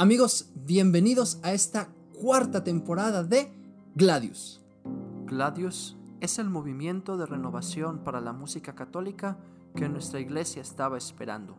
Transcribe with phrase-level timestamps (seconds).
[0.00, 3.52] Amigos, bienvenidos a esta cuarta temporada de
[3.96, 4.62] Gladius.
[5.26, 9.38] Gladius es el movimiento de renovación para la música católica
[9.74, 11.56] que nuestra iglesia estaba esperando.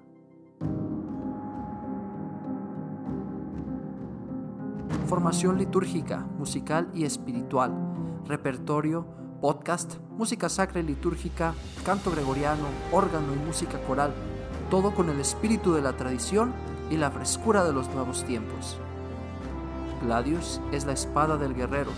[5.05, 7.73] Formación litúrgica, musical y espiritual,
[8.25, 9.05] repertorio,
[9.41, 14.13] podcast, música sacra y litúrgica, canto gregoriano, órgano y música coral,
[14.69, 16.53] todo con el espíritu de la tradición
[16.89, 18.77] y la frescura de los nuevos tiempos.
[20.01, 21.91] Gladius es la espada del guerrero,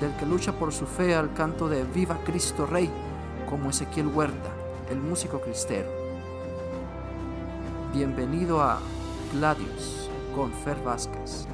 [0.00, 2.90] del que lucha por su fe al canto de Viva Cristo Rey,
[3.48, 4.50] como Ezequiel Huerta,
[4.90, 5.88] el músico cristero.
[7.92, 8.78] Bienvenido a
[9.32, 11.46] Gladius con Fer Vázquez.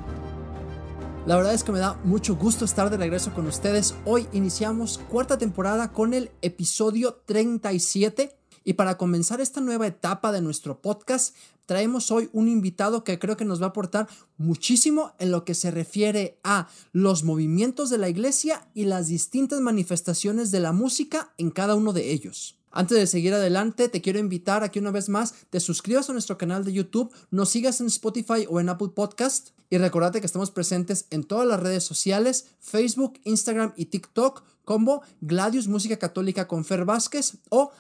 [1.27, 3.97] La verdad es que me da mucho gusto estar de regreso con ustedes.
[4.05, 10.41] Hoy iniciamos cuarta temporada con el episodio 37 y para comenzar esta nueva etapa de
[10.41, 11.35] nuestro podcast,
[11.67, 15.55] traemos hoy un invitado que creo que nos va a aportar muchísimo en lo que
[15.55, 21.35] se refiere a los movimientos de la iglesia y las distintas manifestaciones de la música
[21.39, 22.57] en cada uno de ellos.
[22.77, 26.13] Antes de seguir adelante, te quiero invitar a que una vez más te suscribas a
[26.13, 30.27] nuestro canal de YouTube, nos sigas en Spotify o en Apple Podcast y recordate que
[30.27, 36.47] estamos presentes en todas las redes sociales, Facebook, Instagram y TikTok como Gladius Música Católica
[36.47, 37.73] con Fer Vázquez o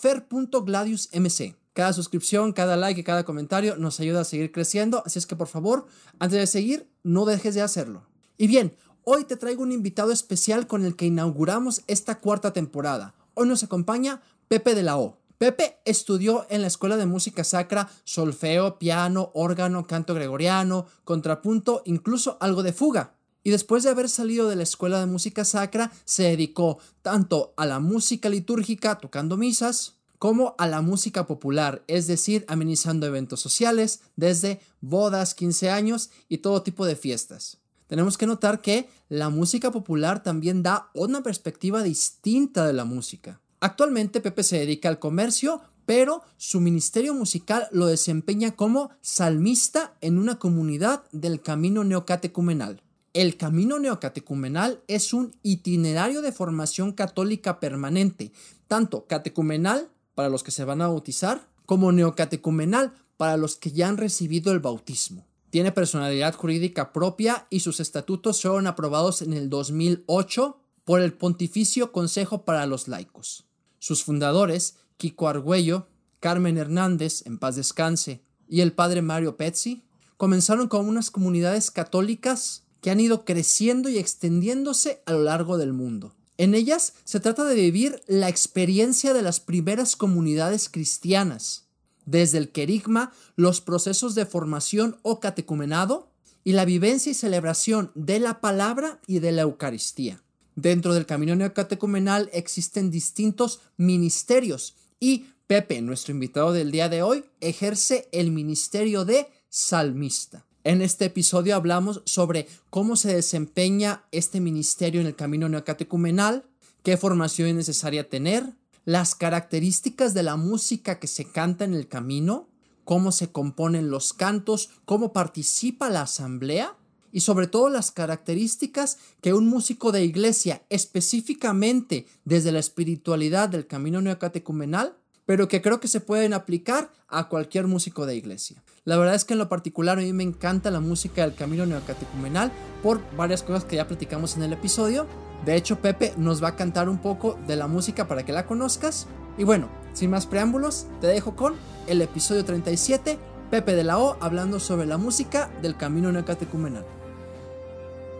[0.00, 1.63] fer.gladiusmc.
[1.74, 5.34] Cada suscripción, cada like y cada comentario nos ayuda a seguir creciendo, así es que
[5.34, 5.86] por favor,
[6.20, 8.06] antes de seguir, no dejes de hacerlo.
[8.38, 13.16] Y bien, hoy te traigo un invitado especial con el que inauguramos esta cuarta temporada.
[13.34, 15.18] Hoy nos acompaña Pepe de la O.
[15.36, 22.38] Pepe estudió en la Escuela de Música Sacra solfeo, piano, órgano, canto gregoriano, contrapunto, incluso
[22.40, 23.14] algo de fuga.
[23.42, 27.66] Y después de haber salido de la Escuela de Música Sacra, se dedicó tanto a
[27.66, 34.00] la música litúrgica, tocando misas, como a la música popular, es decir, amenizando eventos sociales,
[34.16, 37.58] desde bodas, 15 años y todo tipo de fiestas.
[37.88, 43.42] Tenemos que notar que la música popular también da una perspectiva distinta de la música.
[43.60, 50.16] Actualmente Pepe se dedica al comercio, pero su ministerio musical lo desempeña como salmista en
[50.16, 52.82] una comunidad del camino neocatecumenal.
[53.12, 58.32] El camino neocatecumenal es un itinerario de formación católica permanente,
[58.68, 63.88] tanto catecumenal para los que se van a bautizar, como neocatecumenal para los que ya
[63.88, 65.26] han recibido el bautismo.
[65.50, 71.92] Tiene personalidad jurídica propia y sus estatutos fueron aprobados en el 2008 por el Pontificio
[71.92, 73.44] Consejo para los Laicos.
[73.78, 75.86] Sus fundadores, Kiko Argüello,
[76.20, 79.84] Carmen Hernández, en paz descanse, y el padre Mario Pezzi,
[80.16, 85.72] comenzaron con unas comunidades católicas que han ido creciendo y extendiéndose a lo largo del
[85.72, 86.14] mundo.
[86.36, 91.66] En ellas se trata de vivir la experiencia de las primeras comunidades cristianas,
[92.06, 96.10] desde el querigma, los procesos de formación o catecumenado,
[96.44, 100.22] y la vivencia y celebración de la palabra y de la Eucaristía.
[100.56, 107.24] Dentro del camino neocatecumenal existen distintos ministerios y Pepe, nuestro invitado del día de hoy,
[107.40, 110.43] ejerce el ministerio de salmista.
[110.64, 116.46] En este episodio hablamos sobre cómo se desempeña este ministerio en el camino neocatecumenal,
[116.82, 118.54] qué formación es necesaria tener,
[118.86, 122.48] las características de la música que se canta en el camino,
[122.84, 126.74] cómo se componen los cantos, cómo participa la asamblea
[127.12, 133.66] y sobre todo las características que un músico de iglesia, específicamente desde la espiritualidad del
[133.66, 134.96] camino neocatecumenal,
[135.26, 138.62] pero que creo que se pueden aplicar a cualquier músico de iglesia.
[138.84, 141.64] La verdad es que en lo particular a mí me encanta la música del camino
[141.64, 142.52] neocatecumenal
[142.82, 145.06] por varias cosas que ya platicamos en el episodio.
[145.44, 148.46] De hecho, Pepe nos va a cantar un poco de la música para que la
[148.46, 149.06] conozcas.
[149.38, 151.54] Y bueno, sin más preámbulos, te dejo con
[151.86, 153.18] el episodio 37,
[153.50, 156.84] Pepe de la O hablando sobre la música del camino neocatecumenal.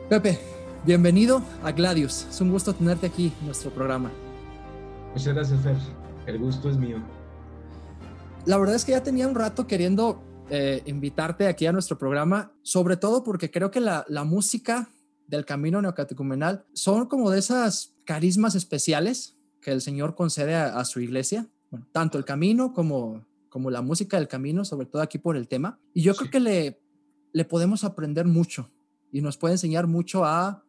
[0.09, 0.39] Pepe,
[0.85, 2.27] bienvenido a Gladius.
[2.31, 4.13] Es un gusto tenerte aquí en nuestro programa.
[5.15, 6.04] Muchas gracias, Fer.
[6.27, 6.99] El gusto es mío.
[8.47, 12.53] La verdad es que ya tenía un rato queriendo eh, invitarte aquí a nuestro programa,
[12.63, 14.91] sobre todo porque creo que la, música
[15.27, 21.01] del camino neocatecumenal son como de esas carismas especiales que el Señor concede a, su
[21.01, 21.49] iglesia.
[21.71, 25.49] Bueno, tanto el camino como, como la música del camino, sobre todo aquí por el
[25.49, 25.79] tema.
[25.95, 26.83] Y yo creo que le,
[27.33, 28.71] le podemos aprender mucho
[29.11, 30.65] y nos puede enseñar mucho a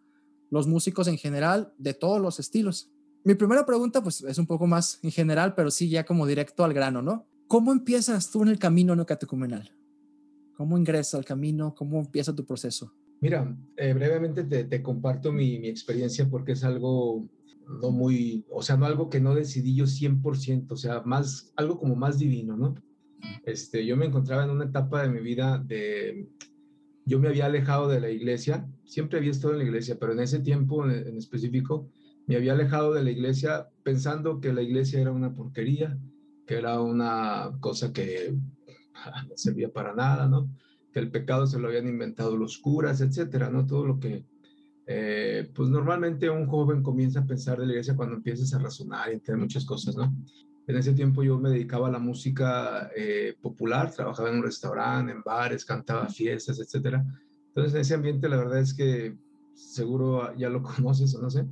[0.49, 2.89] los músicos en general de todos los estilos.
[3.25, 6.63] Mi primera pregunta pues es un poco más en general, pero sí ya como directo
[6.63, 7.25] al grano, ¿no?
[7.47, 9.71] ¿Cómo empiezas tú en el camino no catecumenal?
[10.55, 11.73] ¿Cómo ingresas al camino?
[11.73, 12.93] ¿Cómo empieza tu proceso?
[13.21, 17.27] Mira, eh, brevemente te, te comparto mi, mi, experiencia porque es algo
[17.81, 21.79] no muy, o sea, no algo que no decidí yo 100%, o sea, más, algo
[21.79, 22.75] como más divino, ¿no?
[23.43, 26.29] Este, yo me encontraba en una etapa de mi vida de
[27.05, 30.19] yo me había alejado de la iglesia, siempre había estado en la iglesia, pero en
[30.19, 31.87] ese tiempo en, específico
[32.27, 35.97] me había alejado de la iglesia pensando que la iglesia era una porquería,
[36.45, 38.35] que era una cosa que
[39.27, 40.49] no servía para nada, ¿no?
[40.91, 43.65] Que el pecado se lo habían inventado los curas, etcétera, ¿no?
[43.65, 44.25] Todo lo que,
[44.87, 49.09] eh, pues normalmente un joven comienza a pensar de la iglesia cuando empiezas a razonar
[49.09, 50.13] y entender muchas cosas, ¿no?
[50.67, 55.11] En ese tiempo yo me dedicaba a la música eh, popular, trabajaba en un restaurante,
[55.11, 57.05] en bares, cantaba fiestas, etcétera.
[57.49, 59.15] Entonces en ese ambiente la verdad es que
[59.53, 61.45] seguro ya lo conoces o no sé,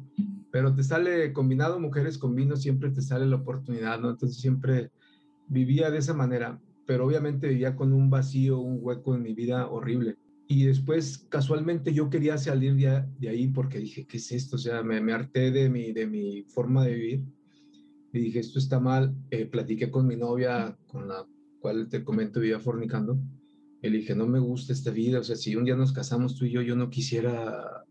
[0.54, 4.12] pero te sale combinado mujeres con vino, siempre te sale la oportunidad, ¿no?
[4.12, 4.92] Entonces siempre
[5.48, 9.68] vivía de esa manera, pero obviamente vivía con un vacío, un hueco en mi vida
[9.68, 10.16] horrible.
[10.48, 14.58] Y después, casualmente, yo quería salir de, ahí porque dije, ¿qué es esto?
[14.58, 17.24] O sea, me, me harté de mi, de mi forma de vivir
[18.12, 19.16] y dije, esto está mal.
[19.32, 21.26] Eh, platiqué con mi novia, con la
[21.62, 23.18] cual te comento, vivía fornicando.
[23.82, 25.20] Y le dije, no me gusta esta vida.
[25.20, 27.84] O sea, si un día nos casamos tú y yo, yo no quisiera,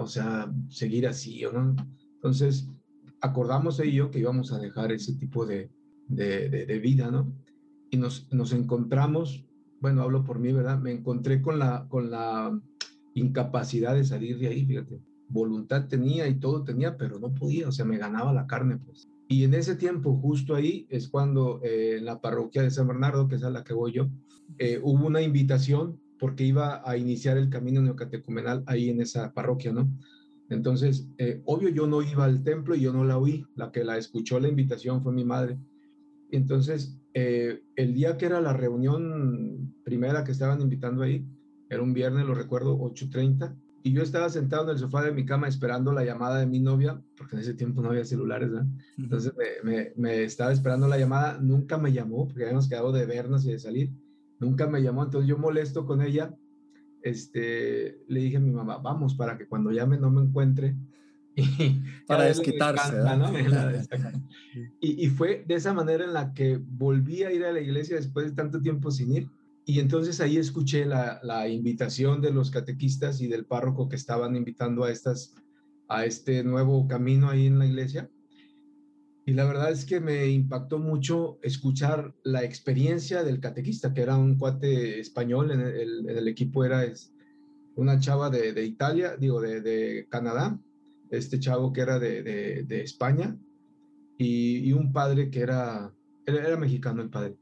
[0.00, 1.76] o sea, seguir así, ¿o no?
[2.14, 2.68] Entonces,
[3.20, 5.70] acordamos ella que íbamos a dejar ese tipo de,
[6.08, 7.32] de, de, vida, ¿no?
[7.90, 9.44] Y nos, nos encontramos,
[9.80, 10.78] bueno, hablo por mí, ¿verdad?
[10.78, 12.58] Me encontré con la, con la
[13.14, 15.00] incapacidad de salir de ahí, fíjate.
[15.28, 19.08] Voluntad tenía y todo tenía, pero no podía, o sea, me ganaba la carne, pues.
[19.28, 23.28] Y en ese tiempo, justo ahí, es cuando eh, en la parroquia de San Bernardo,
[23.28, 24.08] que es a la que voy yo,
[24.58, 29.72] eh, hubo una invitación porque iba a iniciar el camino neocatecumenal ahí en esa parroquia,
[29.72, 29.90] ¿no?
[30.50, 33.84] Entonces, eh, obvio, yo no iba al templo y yo no la oí, la que
[33.84, 35.58] la escuchó la invitación fue mi madre.
[36.30, 41.24] Entonces, el día que era la reunión primera que estaban invitando ahí,
[41.68, 45.24] era un viernes, lo recuerdo, 8.30, y yo estaba sentado en el sofá de mi
[45.24, 48.66] cama esperando la llamada de mi novia, porque en ese tiempo no había celulares, ¿verdad?
[48.98, 49.32] Entonces
[49.64, 53.52] me, me, estaba esperando la llamada, nunca me llamó, porque habíamos quedado de vernos y
[53.52, 53.90] de salir,
[54.40, 56.34] nunca me llamó, entonces yo molesto con ella,
[57.02, 60.76] este, le dije a mi mamá, vamos, para que cuando llame no me encuentre.
[61.36, 62.96] Y para desquitarse.
[63.16, 63.32] ¿no?
[64.80, 67.96] y, y fue de esa manera en la que volví a ir a la iglesia
[67.96, 69.30] después de tanto tiempo sin ir
[69.70, 74.34] y entonces ahí escuché la, la, invitación de los catequistas y del párroco que estaban
[74.34, 75.34] invitando a, estas,
[75.86, 78.10] a este nuevo camino ahí en la iglesia.
[79.30, 84.16] Y la verdad es que me impactó mucho escuchar la experiencia del catequista, que era
[84.16, 87.14] un cuate español, en el, en el equipo era es,
[87.76, 90.58] una chava de, de Italia, digo, de, de, Canadá,
[91.10, 92.24] este chavo que era de,
[92.64, 93.38] de España,
[94.18, 95.94] y, y, un padre que era,
[96.26, 97.36] era mexicano el padre.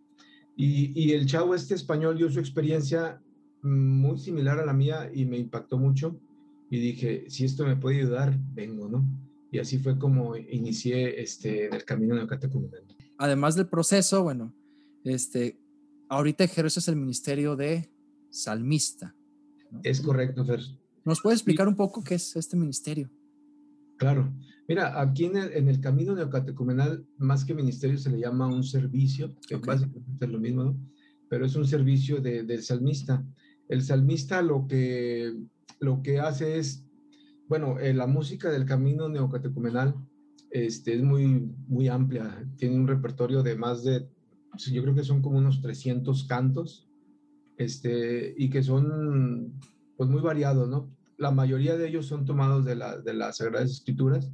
[0.59, 3.19] Y, el chavo este español dio su experiencia
[3.63, 6.21] muy similar a la mía y me impactó mucho.
[6.69, 9.28] Y dije, si esto me puede ayudar, vengo, ¿no?
[9.51, 12.85] Y así fue como inicié este, el camino de catecumenal.
[13.17, 14.55] Además del proceso, bueno,
[15.05, 15.59] este,
[16.09, 17.91] ahorita ejerces el ministerio de
[18.31, 19.15] salmista.
[19.83, 20.61] Es correcto, Fer.
[21.05, 23.11] ¿Nos puede explicar un poco qué es este ministerio?
[23.97, 24.33] Claro.
[24.69, 28.63] Mira, aquí en el, en el camino neocatecumenal, más que ministerio, se le llama un
[28.63, 30.79] servicio, que básicamente es lo mismo, ¿no?
[31.29, 33.25] Pero es un servicio de, del salmista.
[33.69, 35.35] El salmista lo que,
[35.81, 36.85] lo que hace es,
[37.49, 39.95] bueno, eh, la música del camino neocatecumenal
[40.51, 42.47] este, es muy, muy amplia.
[42.57, 44.07] Tiene un repertorio de más de,
[44.71, 46.89] yo creo que son como unos 300 cantos,
[47.57, 49.55] este, y que son
[49.97, 50.97] pues muy variados, ¿no?
[51.19, 54.31] la mayoría de ellos son tomados de, la, de las Sagradas Escrituras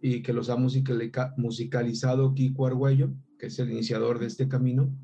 [0.00, 4.96] y que los ha musicalizado Kiko Argüello, que es el iniciador de este camino.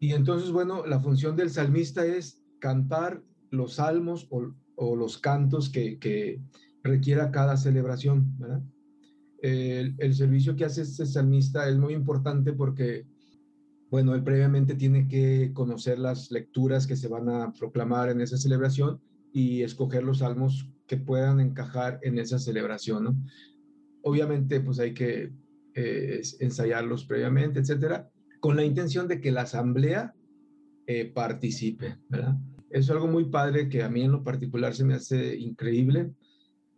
[0.00, 5.68] Y entonces, bueno, la función del salmista es cantar los salmos o, o los cantos
[5.68, 6.40] que, que,
[6.84, 8.62] requiera cada celebración, ¿verdad?
[9.42, 13.04] El, el, servicio que hace este salmista es muy importante porque,
[13.90, 18.38] bueno, él previamente tiene que conocer las lecturas que se van a proclamar en esa
[18.38, 19.00] celebración
[19.32, 23.16] y escoger los salmos que puedan encajar en esa celebración, ¿no?
[24.02, 25.32] Obviamente, pues hay que
[25.74, 28.08] eh, ensayarlos previamente, etcétera,
[28.40, 30.14] con la intención de que la asamblea
[30.86, 32.38] eh, participe, ¿verdad?
[32.70, 36.12] Es algo muy padre que a mí en lo particular se me hace increíble,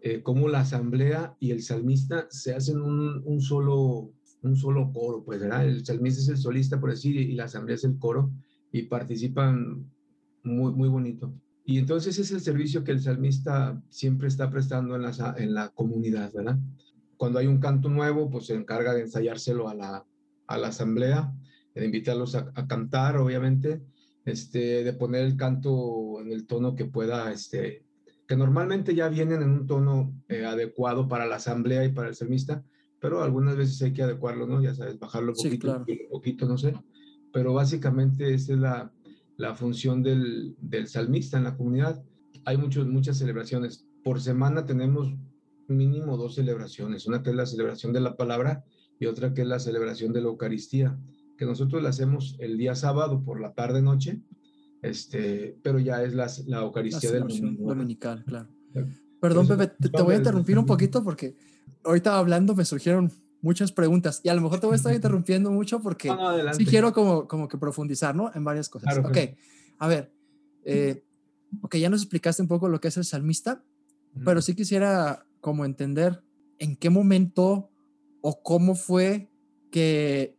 [0.00, 5.22] eh, cómo la asamblea y el salmista se hacen un, un, solo, un solo coro,
[5.24, 5.66] pues, ¿verdad?
[5.66, 8.30] El salmista es el solista, por decir, y la asamblea es el coro,
[8.72, 9.90] y participan
[10.42, 11.34] muy, muy bonito.
[11.64, 15.68] Y entonces es el servicio que el salmista siempre está prestando en la, en la
[15.68, 16.58] comunidad, ¿verdad?
[17.16, 20.06] Cuando hay un canto nuevo, pues se encarga de ensayárselo a la,
[20.46, 21.32] a la asamblea,
[21.74, 23.82] de invitarlos a, cantar, obviamente,
[24.30, 27.84] este, de poner el canto en el tono que pueda, este,
[28.26, 32.14] que normalmente ya vienen en un tono eh, adecuado para la asamblea y para el
[32.14, 32.64] salmista,
[33.00, 34.62] pero algunas veces hay que adecuarlo, ¿no?
[34.62, 36.74] Ya sabes, bajarlo un poquito, un poquito, no sé.
[37.32, 38.92] Pero básicamente esa es la,
[39.36, 42.02] la función del, del salmista en la comunidad.
[42.44, 43.86] Hay muchos, muchas celebraciones.
[44.04, 45.14] Por semana tenemos
[45.68, 48.64] mínimo dos celebraciones, una que es la celebración de la palabra
[48.98, 50.98] y otra que es la celebración de la Eucaristía,
[51.40, 54.20] que nosotros la hacemos el día sábado por la tarde noche,
[54.82, 57.66] este, pero ya es la, la Eucaristía del domingo.
[57.66, 58.50] Dominical, claro.
[59.22, 61.34] Perdón, Pepe, te, voy a interrumpir un poquito porque
[61.82, 65.50] ahorita hablando me surgieron muchas preguntas y a lo mejor te voy a estar interrumpiendo
[65.50, 66.12] mucho porque
[66.52, 68.30] sí quiero como, como que profundizar, ¿no?
[68.34, 68.98] En varias cosas.
[68.98, 69.16] ok,
[69.78, 70.12] a ver,
[70.66, 71.02] eh,
[71.62, 73.64] ok, ya nos explicaste un poco lo que es el salmista,
[74.26, 76.22] pero sí quisiera como entender
[76.58, 77.70] en qué momento
[78.20, 79.30] o cómo fue
[79.70, 80.38] que,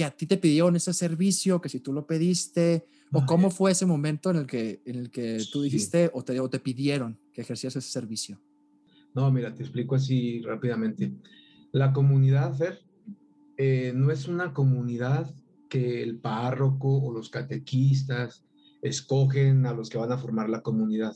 [0.00, 3.72] que a ti te pidieron ese servicio, que si tú lo pediste, o cómo fue
[3.72, 7.18] ese momento en el que, en el que tú dijiste o, te, o te pidieron
[7.34, 8.40] que ejercías ese servicio.
[9.14, 11.12] No, mira, te explico así rápidamente.
[11.72, 12.80] La comunidad, Fer,
[13.58, 15.34] eh, no es una comunidad
[15.68, 18.46] que el párroco o los catequistas
[18.80, 21.14] escogen a los que van a formar la comunidad,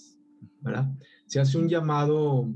[0.61, 0.93] ¿verdad?
[1.25, 2.53] Se hace un llamado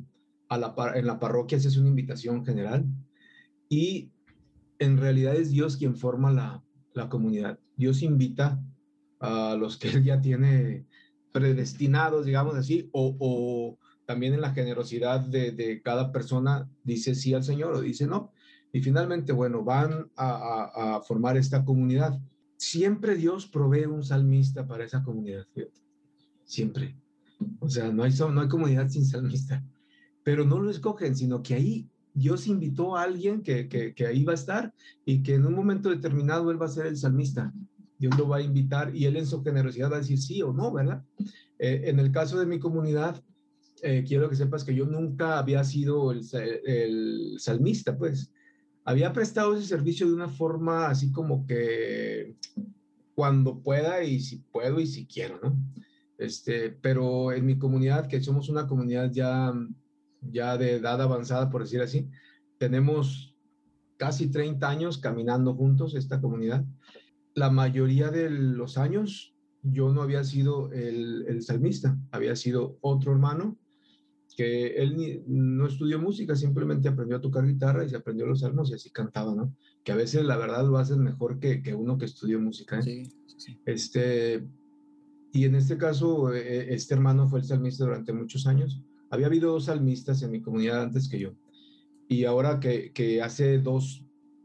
[0.50, 2.84] a la, en la parroquia, se hace una invitación general
[3.70, 4.10] y
[4.78, 6.62] en realidad es Dios quien forma la,
[6.94, 7.58] la comunidad.
[7.76, 8.62] Dios invita
[9.20, 10.86] a los que Él ya tiene
[11.32, 17.34] predestinados, digamos así, o, o también en la generosidad de, de, cada persona dice sí
[17.34, 18.32] al Señor o dice no.
[18.72, 22.20] Y finalmente, bueno, van a, a, formar esta comunidad.
[22.56, 25.46] Siempre Dios provee un salmista para esa comunidad,
[26.44, 26.96] siempre.
[27.60, 29.64] O sea, no hay, no hay comunidad sin salmista,
[30.22, 34.32] pero no lo escogen, sino que ahí Dios invitó a alguien que, que, ahí va
[34.32, 37.52] a estar y que en un momento determinado él va a ser el salmista.
[37.98, 40.52] Dios lo va a invitar y él en su generosidad va a decir sí o
[40.52, 41.02] no, ¿verdad?
[41.58, 43.22] Eh, en el caso de mi comunidad,
[43.82, 48.32] eh, quiero que sepas que yo nunca había sido el, el, salmista, pues.
[48.84, 52.36] Había prestado ese servicio de una forma así como que
[53.14, 55.56] cuando pueda y si puedo y si quiero, ¿no?
[56.16, 59.52] Este, pero en mi comunidad, que somos una comunidad ya,
[60.20, 62.08] ya de edad avanzada, por decir así,
[62.58, 63.36] tenemos
[63.96, 66.64] casi 30 años caminando juntos esta comunidad.
[67.34, 73.12] La mayoría de los años yo no había sido el, el salmista, había sido otro
[73.12, 73.58] hermano
[74.38, 78.70] que él no estudió música, simplemente aprendió a tocar guitarra y se aprendió los salmos
[78.70, 79.52] y así cantaba, ¿no?
[79.82, 82.78] Que a veces la verdad lo hacen mejor que, que uno que estudió música.
[82.78, 82.82] ¿eh?
[82.84, 83.02] Sí,
[83.36, 83.58] sí.
[83.66, 84.46] Este,
[85.32, 88.80] y en este caso, e, este hermano fue el salmista durante muchos años.
[89.10, 91.34] Había habido dos salmistas en mi comunidad antes que yo.
[92.08, 94.04] Y ahora que, que hace dos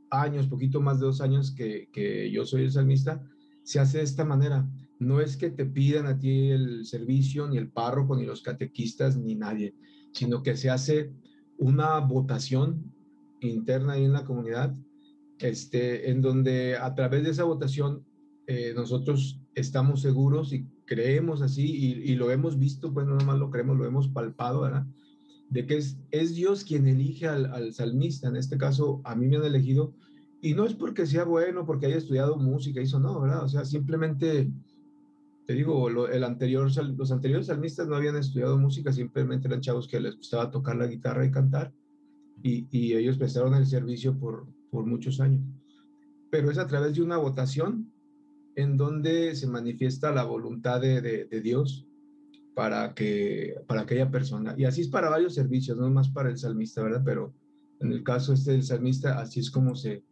[0.10, 3.22] años, poquito más de dos años que, que yo soy el salmista,
[3.64, 7.58] se hace de esta manera no es que te pidan a ti el servicio, ni
[7.58, 9.76] el párroco, ni los catequistas, ni nadie,
[10.12, 11.12] sino que se hace
[11.58, 12.94] una votación
[13.42, 14.76] interna ahí en la comunidad,
[15.40, 18.06] este, en donde a través de esa votación
[18.48, 23.50] eh, nosotros estamos seguros y creemos así, y, lo hemos visto, pues no nomás lo
[23.50, 24.86] creemos, lo hemos palpado, ¿verdad?
[25.50, 29.28] De que es, es Dios quien elige al, al salmista, en este caso a mí
[29.28, 29.94] me han elegido,
[30.42, 33.44] y no es porque sea bueno, porque haya estudiado música, eso no, ¿verdad?
[33.44, 34.52] O sea, simplemente
[35.46, 40.00] te digo, el anterior, los anteriores salmistas no habían estudiado música, simplemente eran chavos que
[40.00, 41.74] les gustaba tocar la guitarra y cantar,
[42.42, 45.42] y, y ellos prestaron el servicio por, por muchos años.
[46.30, 47.93] Pero es a través de una votación
[48.56, 51.88] en donde se manifiesta la voluntad de, de, Dios
[52.54, 54.54] para, que, para aquella persona.
[54.58, 57.02] Y así es para varios servicios, no más para el salmista, ¿verdad?
[57.04, 57.34] Pero
[57.80, 60.04] en el caso este del salmista, así es como se,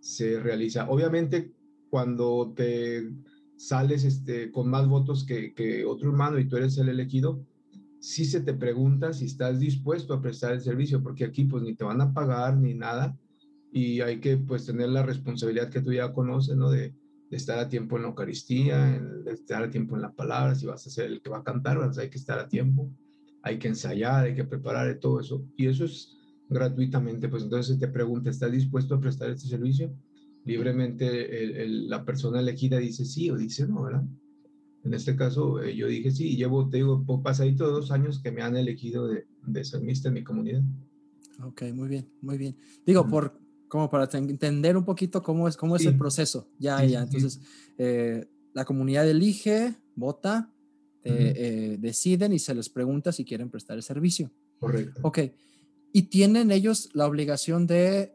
[0.00, 0.88] se realiza.
[0.88, 1.52] Obviamente,
[1.90, 3.10] cuando te
[3.56, 7.44] sales este, con más votos que, que, otro hermano y tú eres el elegido,
[7.98, 11.74] sí se te pregunta si estás dispuesto a prestar el servicio, porque aquí pues ni
[11.74, 13.18] te van a pagar ni nada
[13.72, 16.70] y hay que pues tener la responsabilidad que tú ya conoces, ¿no?
[16.70, 16.94] De,
[17.36, 20.86] estar a tiempo en la Eucaristía, de estar a tiempo en la palabra, si vas
[20.86, 22.90] a ser el que va a cantar, pues hay que estar a tiempo,
[23.42, 25.44] hay que ensayar, hay que preparar todo eso.
[25.56, 26.16] Y eso es
[26.48, 29.92] gratuitamente, pues entonces te pregunta, ¿estás dispuesto a prestar este servicio?
[30.44, 34.04] libremente la persona elegida dice sí o dice no, ¿verdad?
[34.82, 38.20] En este caso eh, yo dije sí, y llevo, te digo, pasadito de dos años
[38.20, 40.62] que me han elegido de, de salmista en mi comunidad.
[41.44, 42.56] Ok, muy bien, muy bien.
[42.86, 43.38] Digo, por,
[43.70, 46.50] como para entender un poquito cómo es, cómo es el proceso.
[46.58, 47.02] Ya, ya.
[47.02, 47.40] Entonces,
[47.78, 50.52] eh, la comunidad elige, vota,
[51.04, 54.30] eh, deciden y se les pregunta si quieren prestar el servicio.
[54.58, 55.00] Correcto.
[55.04, 55.20] Ok.
[55.92, 58.14] Y tienen ellos la obligación de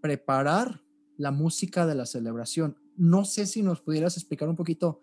[0.00, 0.82] preparar
[1.16, 2.76] la música de la celebración.
[2.96, 5.00] No sé si nos pudieras explicar un poquito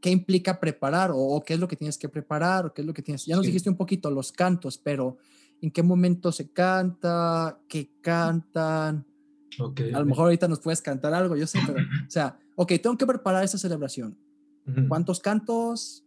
[0.00, 2.94] qué implica preparar o, qué es lo que tienes que preparar o qué es lo
[2.94, 3.24] que tienes.
[3.24, 5.18] Ya nos dijiste un poquito los cantos, pero
[5.60, 9.06] en qué momento se canta, qué cantan.
[9.58, 12.72] Okay, a lo mejor ahorita nos puedes cantar algo, yo sé, pero, o sea, ok,
[12.82, 14.16] tengo que preparar esa celebración.
[14.88, 16.04] ¿Cuántos cantos?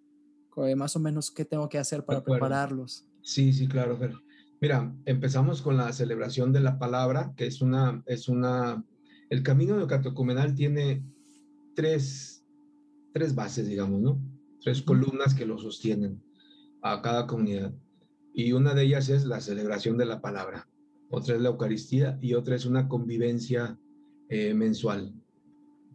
[0.78, 3.06] Más o menos, ¿qué tengo que hacer para prepararlos?
[3.22, 4.14] Sí, sí, claro, Fer.
[4.62, 8.82] Mira, empezamos con la celebración de la palabra, que es una, es una,
[9.30, 11.04] el camino de catocumenal tiene
[11.76, 12.46] tres,
[13.12, 14.22] tres bases, digamos, ¿no?
[14.62, 16.24] Tres columnas que lo sostienen
[16.82, 17.74] a cada comunidad.
[18.34, 20.68] Y una de ellas es la celebración de la palabra,
[21.10, 23.78] otra es la Eucaristía y otra es una convivencia
[24.30, 25.14] eh, mensual.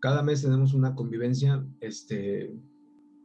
[0.01, 2.55] Cada mes tenemos una convivencia, este,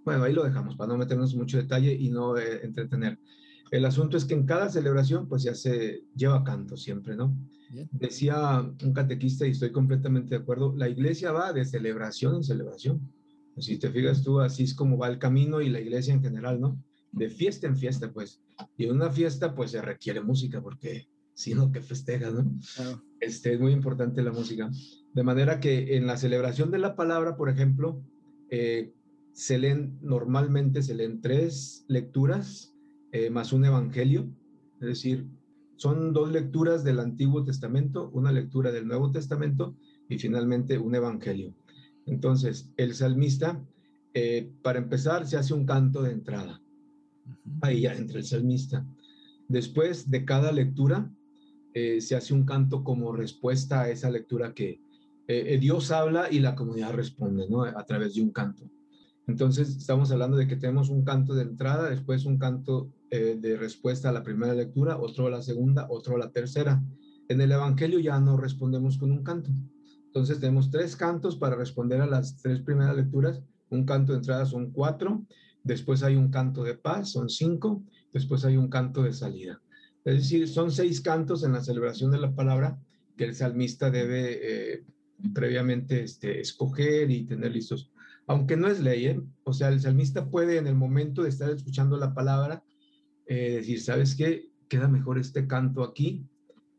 [0.04, 3.20] bueno, ahí lo dejamos para no meternos mucho detalle y no eh, entretener.
[3.70, 7.36] El asunto es que en cada celebración pues ya se lleva canto siempre, ¿no?
[7.92, 13.02] Decía un catequista y estoy completamente de acuerdo, la iglesia va de celebración en celebración.
[13.58, 16.62] Si te fijas tú, así es como va el camino y la iglesia en general,
[16.62, 16.78] ¿no?
[17.12, 18.40] De fiesta en fiesta, pues.
[18.78, 22.60] Y en una fiesta pues se requiere música porque si no, que festejas, ¿no?
[23.20, 24.70] Este, es muy importante la música.
[25.14, 28.04] De manera que en la celebración de la palabra, por ejemplo,
[28.50, 28.94] eh,
[29.32, 32.76] se leen, normalmente se leen tres lecturas
[33.12, 34.28] eh, más un evangelio,
[34.80, 35.28] es decir,
[35.76, 39.76] son dos lecturas del Antiguo Testamento, una lectura del Nuevo Testamento
[40.08, 41.56] y finalmente un evangelio.
[42.06, 43.64] Entonces, el salmista,
[44.14, 46.63] eh, para empezar, se hace un canto de entrada.
[47.62, 48.86] Ahí ya entra el salmista.
[49.48, 51.12] Después de cada lectura,
[51.74, 54.82] eh, se hace un canto como respuesta a esa lectura que
[55.60, 57.64] Dios habla y la comunidad responde, ¿no?
[57.64, 58.70] A través de un canto.
[59.26, 63.58] Entonces, estamos hablando de que tenemos un canto de entrada, después un canto eh, de
[63.58, 66.84] respuesta a la primera lectura, otro a la segunda, otro a la tercera.
[67.30, 69.50] En el Evangelio ya no respondemos con un canto.
[70.08, 73.42] Entonces, tenemos tres cantos para responder a las tres primeras lecturas.
[73.70, 75.26] Un canto de entrada son cuatro,
[75.64, 79.62] después hay un canto de paz, son cinco, después hay un canto de salida.
[80.06, 82.78] Es decir, son seis cantos en la celebración de la palabra
[83.18, 84.40] que el salmista debe
[84.74, 84.84] eh,
[85.34, 87.90] previamente este, escoger y tener listos
[88.28, 89.22] aunque no es ley, ¿eh?
[89.44, 92.64] o sea, el salmista puede en el momento de estar escuchando la palabra
[93.26, 94.50] eh, decir, ¿sabes qué?
[94.70, 96.26] Queda mejor este canto aquí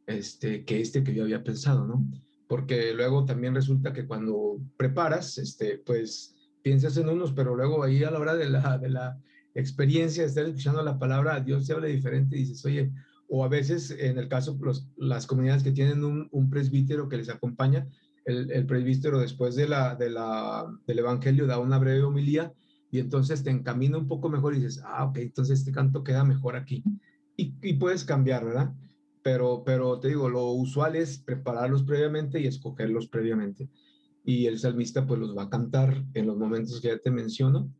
[0.06, 2.04] este, que este que yo había pensado, ¿no?
[2.46, 6.33] Porque luego también resulta que cuando preparas, este, pues
[6.64, 9.20] piensas en unos, pero luego ahí a la hora de la, de la
[9.54, 12.90] experiencia de estar escuchando la palabra, Dios se habla diferente y dices, oye,
[13.28, 17.18] o a veces en el caso, los, las comunidades que tienen un, un presbítero que
[17.18, 17.86] les acompaña,
[18.24, 22.54] el, presbítero después de la, de la, del Evangelio da una breve homilía
[22.90, 26.24] y entonces te encamina un poco mejor y dices, ah, ok, entonces este canto queda
[26.24, 26.82] mejor aquí.
[27.36, 28.72] Y, y puedes cambiar, ¿verdad?
[29.22, 33.68] Pero, pero te digo, lo usual es prepararlos previamente y escogerlos previamente.
[34.24, 37.70] Y el salmista pues los va a cantar en los momentos que ya te menciono.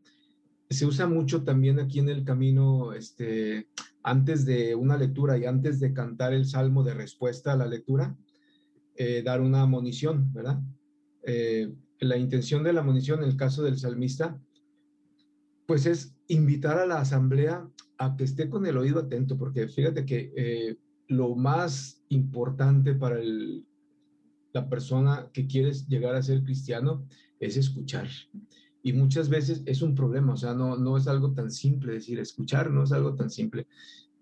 [0.69, 3.67] Se usa mucho también aquí en el camino, este,
[4.03, 8.15] antes de una lectura y antes de cantar el salmo de respuesta a la lectura,
[8.95, 10.61] eh, dar una munición, ¿verdad?
[11.23, 14.39] Eh, la intención de la munición en el caso del salmista,
[15.65, 20.05] pues es invitar a la asamblea a que esté con el oído atento, porque fíjate
[20.05, 20.77] que eh,
[21.07, 23.19] lo más importante para
[24.55, 27.05] la persona que quiere llegar a ser cristiano
[27.41, 28.07] es escuchar.
[28.81, 32.19] Y muchas veces es un problema, o sea, no, no es algo tan simple decir,
[32.19, 33.67] escuchar no es algo tan simple.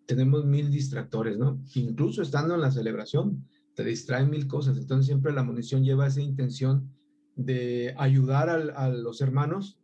[0.07, 1.61] Tenemos mil distractores, ¿no?
[1.75, 4.77] Incluso estando en la celebración, te distraen mil cosas.
[4.77, 6.89] Entonces siempre la munición lleva esa intención
[7.35, 9.77] de ayudar a los hermanos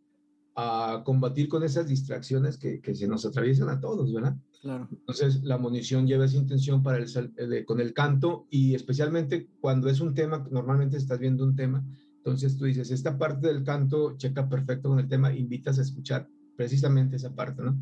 [0.55, 4.35] a combatir con esas distracciones que, que, se nos atraviesan a todos, ¿verdad?
[4.61, 4.89] Claro.
[4.91, 10.01] Entonces la munición lleva esa intención para el, con el canto y especialmente cuando es
[10.01, 11.85] un tema, normalmente estás viendo un tema,
[12.17, 16.27] entonces tú dices, esta parte del canto checa perfecto con el tema, invitas a escuchar
[16.57, 17.79] precisamente esa parte, ¿no?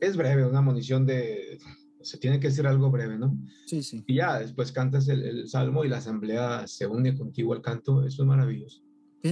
[0.00, 1.60] Es breve, una munición de
[2.02, 3.36] se tiene que ser algo breve, ¿no?
[3.66, 4.02] Sí, sí.
[4.06, 8.22] Y ya, después cantas el, salmo y la asamblea se une contigo al canto, eso
[8.22, 8.82] es maravilloso.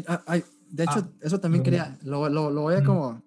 [0.07, 3.21] Ah, de hecho, ah, eso también quería, lo, lo, lo, voy a como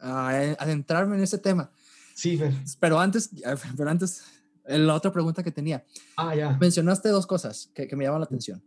[0.00, 0.28] a
[0.58, 1.70] adentrarme en ese tema.
[2.16, 2.52] Sí, Fer.
[2.80, 3.30] Pero antes,
[3.76, 4.22] pero antes,
[4.64, 5.84] la otra pregunta que tenía.
[6.16, 6.56] Ah, ya.
[6.58, 8.64] Mencionaste dos cosas que, que me llaman la atención.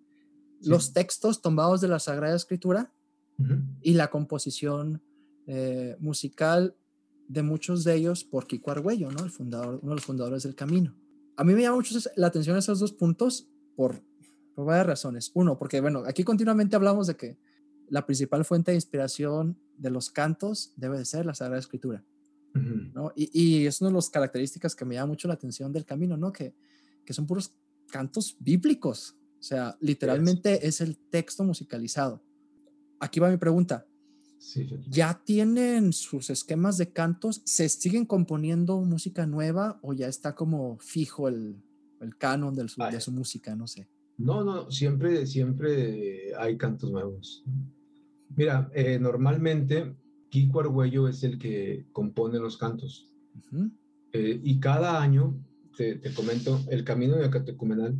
[0.61, 2.93] Los textos tomados de la Sagrada Escritura
[3.81, 5.01] y la composición
[5.47, 6.75] eh, musical
[7.27, 9.23] de muchos de ellos por Kiko Argüello, ¿no?
[9.23, 10.95] El fundador, uno de los fundadores del Camino.
[11.35, 14.03] A mí me llama mucho la atención esos dos puntos por,
[14.53, 15.31] por varias razones.
[15.33, 17.37] Uno, porque, bueno, aquí continuamente hablamos de que
[17.87, 22.03] la principal fuente de inspiración de los cantos debe de ser la Sagrada Escritura,
[22.53, 23.11] ¿no?
[23.15, 26.17] Y, y, es una de las características que me llama mucho la atención del Camino,
[26.17, 26.31] ¿no?
[26.31, 26.53] Que,
[27.05, 27.53] que son puros
[27.89, 32.21] cantos bíblicos, o sea, literalmente es el texto musicalizado.
[32.99, 33.85] Aquí va mi pregunta.
[34.87, 37.41] ¿Ya tienen sus esquemas de cantos?
[37.45, 41.61] ¿Se siguen componiendo música nueva o ya está como fijo el,
[41.99, 43.55] el canon de su, de su música?
[43.55, 43.87] No sé.
[44.17, 47.43] No, no, siempre, siempre hay cantos nuevos.
[48.35, 49.95] Mira, eh, normalmente
[50.29, 53.11] Kiko Argüello es el que compone los cantos.
[54.13, 55.43] Eh, y cada año,
[55.75, 57.97] te, comento, el camino de catecumenal,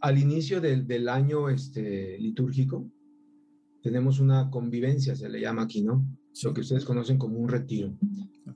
[0.00, 2.90] al inicio del, del año este, litúrgico,
[3.82, 6.06] tenemos una convivencia, se le llama aquí, ¿no?
[6.42, 7.96] Lo que ustedes conocen como un retiro.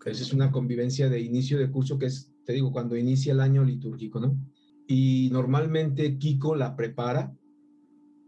[0.05, 3.41] Esa es una convivencia de inicio de curso que es, te digo, cuando inicia el
[3.41, 4.39] año litúrgico, ¿no?
[4.87, 7.37] Y normalmente Kiko la prepara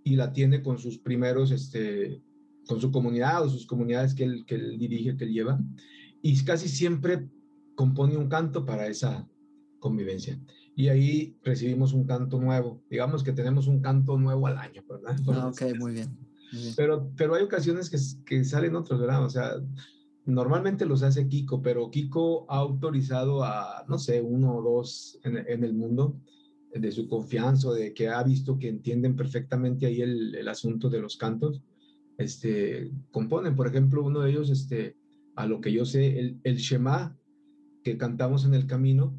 [0.03, 2.21] y la tiene con sus primeros, este,
[2.69, 5.59] con su comunidad o sus comunidades que él, que él dirige, que él lleva.
[6.23, 7.29] Y casi siempre
[7.75, 9.27] compone un canto para esa
[9.81, 10.39] convivencia.
[10.77, 12.83] Y ahí recibimos un canto nuevo.
[12.91, 15.17] Digamos que tenemos un canto nuevo al año, ¿verdad?
[15.33, 16.17] Ah, ok, muy bien.
[16.77, 19.25] Pero, pero hay ocasiones que, que salen otros, ¿verdad?
[19.25, 19.55] O sea,
[20.25, 25.39] normalmente los hace Kiko, pero Kiko ha autorizado a, no sé, uno o dos en,
[25.39, 26.21] en el mundo
[26.75, 31.01] de su confianza, de que ha visto que entienden perfectamente ahí el, el, asunto de
[31.01, 31.63] los cantos,
[32.19, 33.57] este, componen.
[33.57, 34.97] Por ejemplo, uno de ellos, este,
[35.37, 37.17] a lo que yo sé, el, el Shema
[37.83, 39.17] que cantamos en el camino,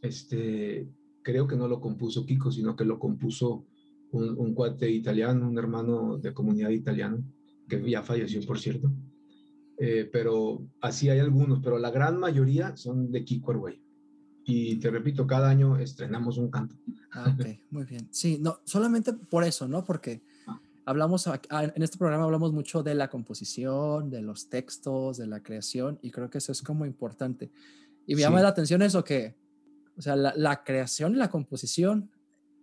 [0.00, 0.88] este,
[1.22, 3.66] creo que no lo compuso Kiko, sino que lo compuso
[4.12, 7.22] un, un cuate italiano, un hermano de comunidad italiana,
[7.68, 8.90] que ya falleció, por cierto.
[9.78, 13.82] Eh, pero así hay algunos, pero la gran mayoría son de Kiko Arguello.
[14.44, 16.74] Y te repito, cada año estrenamos un canto.
[17.12, 18.08] Ah, ok, muy bien.
[18.10, 19.84] Sí, no, solamente por eso, ¿no?
[19.84, 20.22] Porque
[20.90, 25.98] hablamos, en este programa hablamos mucho de la composición, de los textos, de la creación,
[26.02, 27.50] y creo que eso es como importante.
[28.06, 29.36] Y me llama la atención eso que,
[29.96, 32.10] o sea, la, la, creación y la composición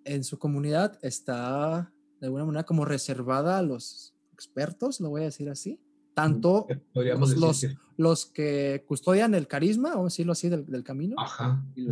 [0.04, 5.26] en su comunidad está de alguna manera como reservada a los expertos, lo voy a
[5.26, 5.80] decir así.
[6.14, 7.78] Tanto los, los, que...
[7.98, 11.88] los, que custodian el carisma, o decirlo así, del, del camino, Ajá, y,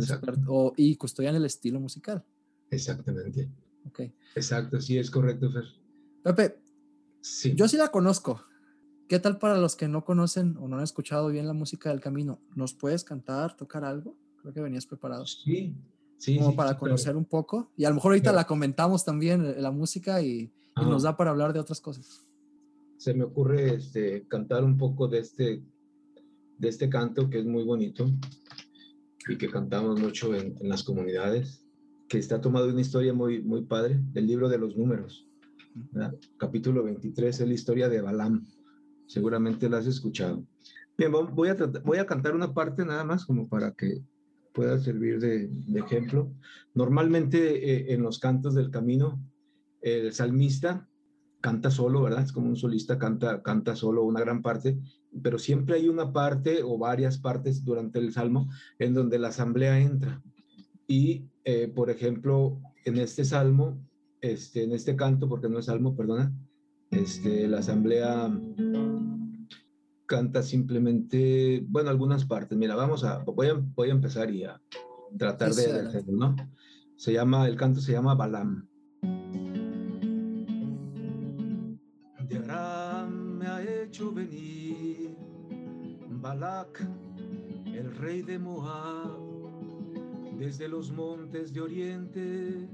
[0.48, 2.24] o, y, custodian el estilo musical.
[2.70, 3.48] Exactamente.
[3.86, 4.00] Ok.
[4.34, 5.64] Exacto, sí, es correcto, Fer.
[6.34, 6.58] Pepe,
[7.20, 7.54] sí.
[7.54, 8.42] yo sí la conozco.
[9.08, 12.00] ¿Qué tal para los que no conocen o no han escuchado bien la música del
[12.00, 12.40] camino?
[12.54, 14.16] ¿Nos puedes cantar, tocar algo?
[14.40, 15.24] Creo que venías preparado.
[15.26, 15.74] Sí,
[16.18, 16.36] sí.
[16.38, 17.70] Como sí, para sí, conocer un poco.
[17.76, 18.36] Y a lo mejor ahorita claro.
[18.38, 20.82] la comentamos también, eh, la música, y, Ah.
[20.82, 22.24] y, nos da para hablar de otras cosas.
[22.98, 25.62] Se me ocurre este, cantar un poco de este,
[26.58, 28.10] de este canto que es muy bonito
[29.28, 31.64] y que cantamos mucho en, en las comunidades,
[32.08, 35.26] que está tomado de una historia muy, muy padre, del libro de los números.
[35.92, 36.14] ¿Verdad?
[36.38, 38.46] Capítulo 23 es la historia de Balaam.
[39.06, 40.44] Seguramente la has escuchado.
[40.96, 44.02] Bien, voy a, cantar una parte nada más como para que
[44.54, 46.32] pueda servir de, de ejemplo.
[46.74, 49.20] Normalmente eh, en los cantos del camino,
[49.82, 50.88] el salmista
[51.40, 52.24] canta solo, ¿verdad?
[52.24, 54.78] Es como un solista, canta, canta solo una gran parte,
[55.22, 59.78] pero siempre hay una parte o varias partes durante el salmo en donde la asamblea
[59.78, 60.22] entra.
[60.88, 63.78] Y, eh, por ejemplo, en este salmo,
[64.32, 66.32] este, en este canto, porque no es salmo, perdona,
[66.90, 68.30] este, la asamblea
[70.06, 72.56] canta simplemente, bueno, algunas partes.
[72.56, 74.60] Mira, vamos a, voy a, voy a empezar y a
[75.18, 76.36] tratar de, de hacerlo, ¿no?
[76.96, 78.68] Se llama, el canto se llama Balam.
[82.28, 85.16] De Aram me ha hecho venir
[86.26, 86.84] Balak,
[87.66, 89.16] el rey de Moab,
[90.36, 92.68] desde los montes de oriente.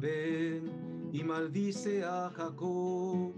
[0.00, 3.34] Ven y maldice a Jacob.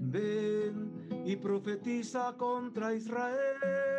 [0.00, 0.90] Ven
[1.26, 3.91] y profetiza contra Israel.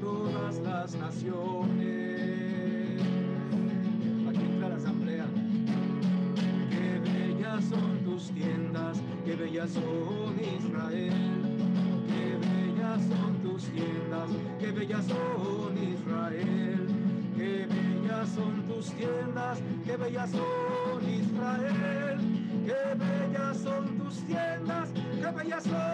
[0.00, 1.82] Todas las naciones.
[4.28, 5.26] Aquí entra la asamblea.
[6.70, 11.12] Qué bellas son tus tiendas qué bellas son Israel.
[12.08, 16.86] Qué bellas son tus tiendas, qué bellas son Israel,
[17.36, 22.18] qué bellas son tus tiendas, qué bellas son Israel,
[22.64, 24.88] qué bellas son tus tiendas,
[25.20, 25.87] qué bellas son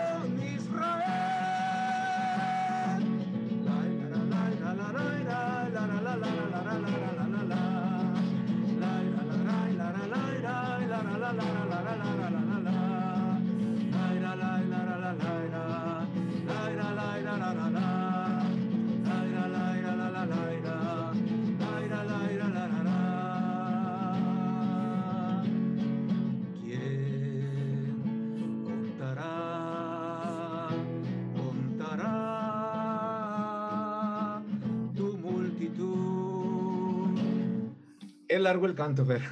[38.44, 39.24] largo el canto, pero,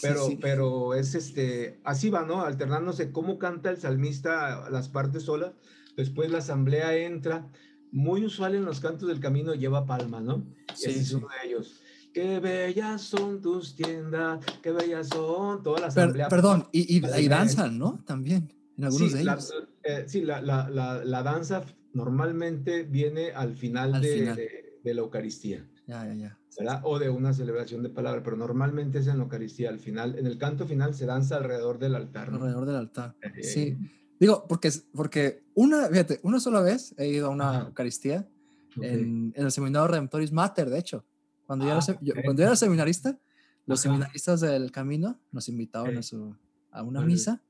[0.00, 2.42] pero, pero es este, así va, ¿no?
[2.42, 5.52] Alternándose cómo canta el salmista las partes solas,
[5.96, 7.48] después la asamblea entra.
[7.90, 10.46] Muy usual en los cantos del camino lleva palma, ¿no?
[10.74, 11.78] Sí, es uno de ellos.
[12.14, 16.28] Qué bellas son tus tiendas, qué bellas son todas las asamblea.
[16.28, 18.02] perdón, y, y, danzan, ¿no?
[18.06, 19.52] También, en algunos de ellos.
[19.82, 25.66] Eh, sí, la, la, la, danza normalmente viene al final, de, de la Eucaristía.
[25.86, 26.38] Ya, ya, ya.
[26.84, 29.70] O de una celebración de palabra, pero normalmente es en la Eucaristía.
[29.70, 32.28] Al final, en el canto final se danza alrededor del altar.
[32.30, 33.16] Alrededor del altar.
[33.22, 33.76] Eh, sí.
[34.20, 38.28] Digo, porque, porque una, fíjate, una sola vez he ido a una Eucaristía
[38.76, 41.04] en, en, el Seminario Redemptoris Mater, de hecho.
[41.46, 43.18] Cuando, yo, era, ah, cuando era seminarista,
[43.66, 46.34] los seminaristas del camino nos invitaban a, su,
[46.70, 47.42] a una misa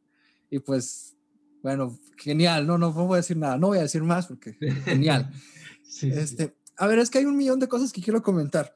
[0.50, 1.16] y pues,
[1.62, 5.30] bueno, genial, no, no puedo decir nada, no voy a decir más porque genial.
[5.82, 8.74] sí, este, a ver, es que hay un millón de cosas que quiero comentar,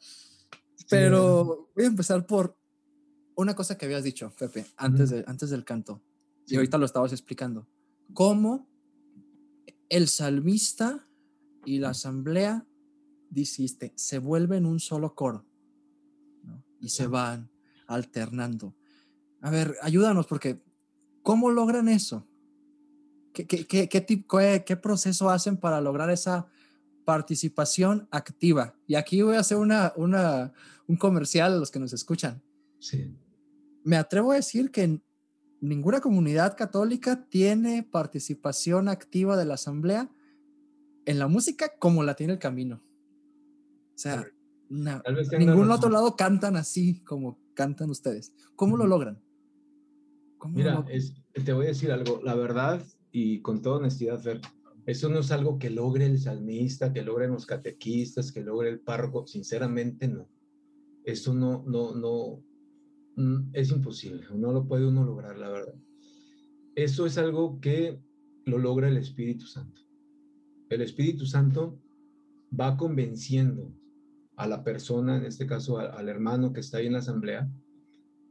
[0.89, 2.57] pero voy a empezar por
[3.35, 6.01] una cosa que habías dicho, Pepe, antes, de, antes del canto,
[6.47, 7.67] y ahorita lo estabas explicando.
[8.15, 8.69] ¿Cómo
[9.89, 11.09] el salmista
[11.65, 12.65] y la asamblea,
[13.29, 15.45] dijiste, se vuelven un solo coro
[16.79, 17.51] y se van
[17.89, 18.77] alternando?
[19.41, 20.63] A ver, ayúdanos, porque
[21.23, 22.25] ¿cómo logran eso?
[23.33, 26.47] ¿Qué, qué, qué, qué, qué proceso hacen para lograr esa
[27.07, 28.75] participación activa.
[28.87, 30.53] Y aquí voy a hacer una, una,
[30.89, 32.43] un comercial a los que nos escuchan.
[32.81, 33.17] Sí.
[33.85, 35.01] Me atrevo a decir que
[35.61, 40.11] ninguna comunidad católica tiene participación activa de la asamblea
[41.05, 42.83] en la música como la tiene el camino.
[43.95, 44.27] O sea,
[44.69, 48.33] en ningún otro lado cantan así como cantan ustedes.
[48.57, 49.23] ¿Cómo lo logran?
[50.51, 50.85] Mira,
[51.33, 52.21] te voy a decir algo.
[52.25, 54.41] La verdad, y con toda honestidad, Fer,
[54.87, 58.79] eso no es algo que logre el salmista, que logren los catequistas, que logre el
[58.79, 59.27] párroco.
[59.27, 60.29] Sinceramente, no.
[61.05, 62.45] Eso no, no, no,
[63.17, 64.25] mm, es imposible.
[64.33, 65.75] No lo puede uno lograr, la verdad.
[66.77, 68.01] Eso es algo que
[68.45, 69.83] lo logra el Espíritu Santo.
[70.69, 71.81] El Espíritu Santo
[72.59, 73.75] va convenciendo
[74.37, 77.51] a la persona, en este caso al, hermano que está ahí en la asamblea,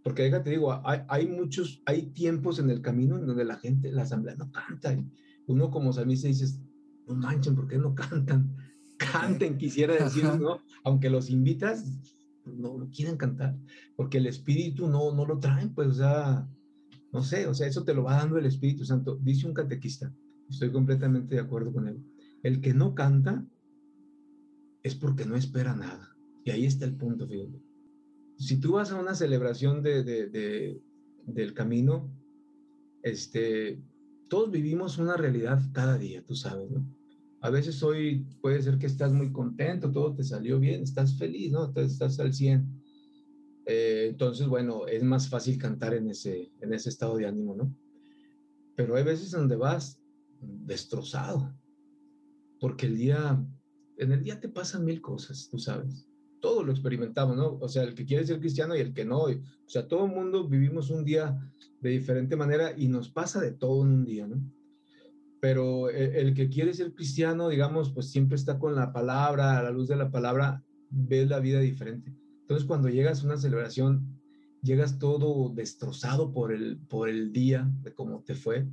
[0.03, 3.91] porque déjate digo, hay, hay, muchos, hay tiempos en el camino en donde la gente,
[3.91, 4.95] la asamblea no canta
[5.47, 6.59] uno como salmista dices,
[7.07, 8.55] no manchen, ¿por qué no cantan?
[8.97, 10.61] Canten, quisiera decir, ¿no?
[10.83, 11.85] Aunque los invitas,
[12.45, 13.57] no, quieren cantar,
[13.95, 16.47] porque el Espíritu no, no lo traen, pues, o sea,
[17.11, 19.17] no sé, o sea, eso te lo va dando el Espíritu Santo.
[19.21, 20.13] Dice un catequista,
[20.49, 22.03] estoy completamente de acuerdo con él.
[22.43, 23.45] El que no canta
[24.83, 26.15] es porque no espera nada.
[26.43, 27.59] Y ahí está el punto, fíjate.
[28.37, 30.81] Si tú vas a una celebración de, de, de,
[31.25, 32.11] del camino,
[33.01, 33.81] este,
[34.27, 36.85] todos vivimos una realidad cada día, tú sabes, ¿no?
[37.41, 41.51] A veces hoy puede ser que estás muy contento, todo te salió bien, estás feliz,
[41.51, 41.71] ¿no?
[41.75, 42.81] Estás, al 100.
[43.67, 47.75] Eh, entonces, bueno, es más fácil cantar en ese, en ese estado de ánimo, ¿no?
[48.75, 49.99] Pero hay veces donde vas
[50.41, 51.55] destrozado,
[52.59, 53.39] porque el día,
[53.97, 56.07] en el día te pasan mil cosas, tú sabes.
[56.45, 57.57] Todo lo experimentamos, ¿no?
[57.59, 59.23] O sea, el que quiere ser cristiano y el que no.
[59.23, 59.29] O
[59.65, 61.35] sea, todo el mundo vivimos un día
[61.81, 64.39] de diferente manera y nos pasa de todo en un día, ¿no?
[65.39, 69.63] Pero e, el, que quiere ser cristiano, digamos, pues siempre está con la palabra, a
[69.63, 72.13] la luz de la palabra, ve la vida diferente.
[72.41, 74.19] Entonces, cuando llegas a una celebración,
[74.61, 78.67] llegas todo destrozado por el, por el día, de cómo te fue,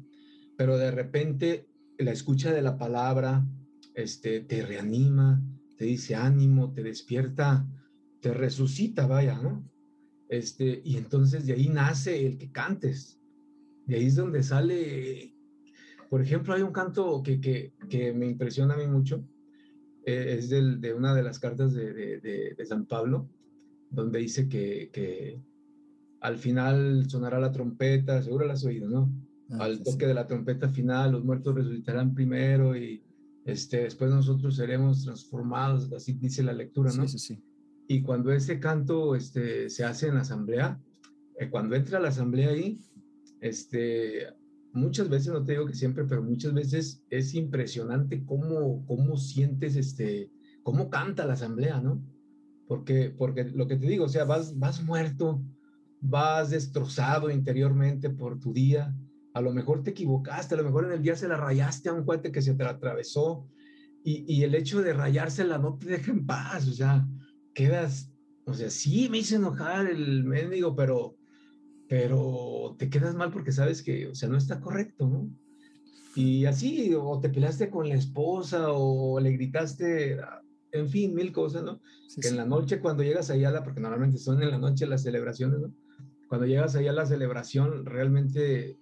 [0.59, 3.47] pero de repente la escucha de la palabra
[3.95, 5.43] este, te reanima,
[5.83, 7.67] te dice ánimo, te despierta,
[8.21, 9.69] te resucita, vaya, ¿no?
[10.29, 13.19] Este, y entonces de ahí nace el que cantes.
[13.85, 15.35] De ahí es donde sale,
[16.09, 19.27] por ejemplo, hay un canto que, que, que me impresiona a mí mucho,
[20.07, 23.29] eh, es del, de una de las cartas de, de, de, San Pablo,
[23.91, 25.43] donde dice que, que,
[26.21, 29.13] al final sonará la trompeta, seguro la has oído, ¿no?
[29.51, 33.03] Ah, al toque de la trompeta final, los muertos resucitarán primero y
[33.45, 37.09] este, después nosotros seremos transformados, así dice la lectura, ¿no?
[37.09, 37.45] Sí, sí, sí.
[37.89, 40.81] Y cuando ese canto este, se hace en la asamblea,
[41.39, 42.81] eh, cuando entra la asamblea ahí,
[43.41, 44.29] este,
[44.73, 49.77] muchas veces, no te digo que siempre, pero muchas veces es impresionante cómo, cómo sientes,
[49.77, 50.31] este,
[50.63, 52.03] cómo canta la asamblea, ¿no?
[52.69, 55.43] Porque, porque lo que te digo, o sea, vas, vas muerto,
[56.01, 58.95] vas destrozado interiormente por tu día,
[59.35, 61.93] a lo mejor te equivocaste, a lo mejor en el día se la rayaste a
[61.93, 63.49] un cuate que se te atravesó,
[64.05, 67.07] y, y el hecho de rayársela no te deja en paz, o sea,
[67.55, 68.13] quedas,
[68.45, 71.17] o sea, sí me hizo enojar el mendigo, pero,
[71.89, 75.31] pero te quedas mal porque sabes que, o sea, no está correcto, ¿no?
[76.15, 80.19] Y así, o te peleaste con la esposa, o le gritaste
[80.73, 81.81] en fin, mil cosas, ¿no?
[82.21, 85.61] que en la noche cuando llegas allá, porque normalmente son en la noche las celebraciones,
[85.61, 85.73] ¿no?
[86.29, 88.79] Cuando llegas allá a la celebración, realmente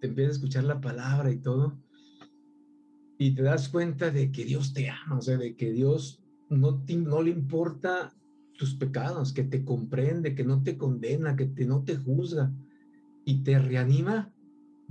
[0.00, 1.78] te empiezas a escuchar la palabra y todo,
[3.18, 6.84] y te das cuenta de que Dios te ama, o sea, de que Dios no,
[6.88, 8.14] no le importa
[8.56, 12.52] tus pecados, que te comprende, que no te condena, que te, no te juzga
[13.24, 14.32] y te reanima.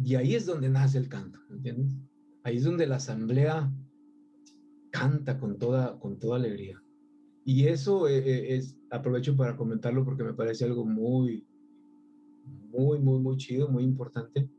[0.03, 1.95] Y ahí es donde nace el canto, ¿entiendes?
[2.43, 3.71] Ahí es donde la asamblea
[4.91, 6.81] canta con toda, con toda alegría.
[7.43, 11.45] Y eso eh, eh, es, aprovecho para comentarlo porque me parece algo muy,
[12.71, 14.49] muy, muy, muy chido, muy importante.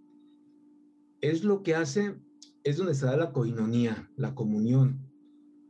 [1.21, 2.17] Es lo que hace
[2.65, 5.01] es donde se da la coinonía, la comunión,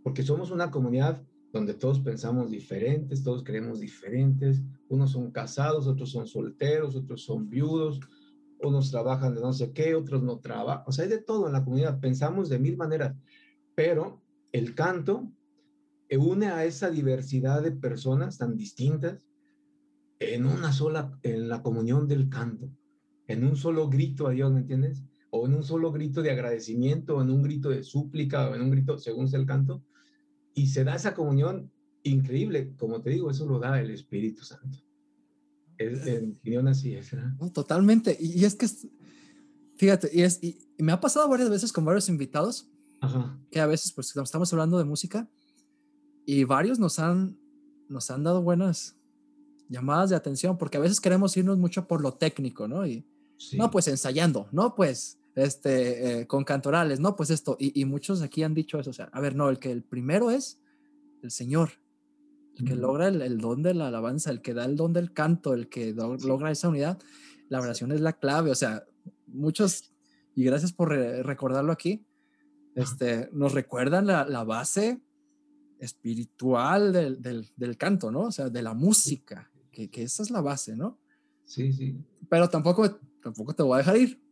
[0.03, 6.11] porque somos una comunidad donde todos pensamos diferentes, todos creemos diferentes, unos son casados, otros
[6.11, 8.01] son solteros, otros son viudos,
[8.61, 11.53] unos trabajan de no sé qué, otros no trabajan, o sea, hay de todo en
[11.53, 13.17] la comunidad, pensamos de mil maneras,
[13.75, 15.31] pero el canto
[16.17, 19.27] une a esa diversidad de personas tan distintas
[20.21, 22.71] en una sola, en la comunión del canto,
[23.27, 25.05] en un solo grito a Dios, ¿me entiendes?
[25.31, 28.63] O en un solo grito de agradecimiento, o en un grito de súplica, o en
[28.63, 29.83] un grito, según sea el canto,
[30.55, 31.71] y se da esa comunión
[32.03, 34.79] increíble, como te digo, eso lo da el Espíritu Santo.
[35.77, 37.11] Es, en opinión así es.
[37.53, 38.67] totalmente, y, es que,
[39.77, 42.71] fíjate, y, es, y, me ha pasado varias veces con varios invitados,
[43.51, 45.29] que a veces pues estamos hablando de música,
[46.27, 47.39] y varios nos han,
[47.89, 48.97] nos han dado buenas
[49.69, 52.87] llamadas de atención, porque a veces queremos irnos mucho por lo técnico, ¿no?
[52.87, 53.07] Y,
[53.53, 57.57] no, pues ensayando, no, pues este, eh, con cantorales, no, pues esto.
[57.59, 60.31] Y, muchos aquí han dicho eso, o sea, a ver, no, el que el primero
[60.31, 60.61] es
[61.23, 61.71] el Señor,
[62.57, 65.55] el que logra el, don de la alabanza, el que da el don del canto,
[65.55, 66.99] el que logra esa unidad,
[67.49, 68.85] la oración es la clave, o sea,
[69.27, 69.93] muchos,
[70.35, 72.05] y gracias por recordarlo aquí,
[72.75, 75.01] este, nos recuerdan la, base
[75.79, 78.23] espiritual del, del, canto, ¿no?
[78.23, 80.99] O sea, de la música, que, que esa es la base, ¿no?
[81.45, 81.97] Sí, sí.
[82.29, 84.28] Pero tampoco tampoco te voy a dejar ir.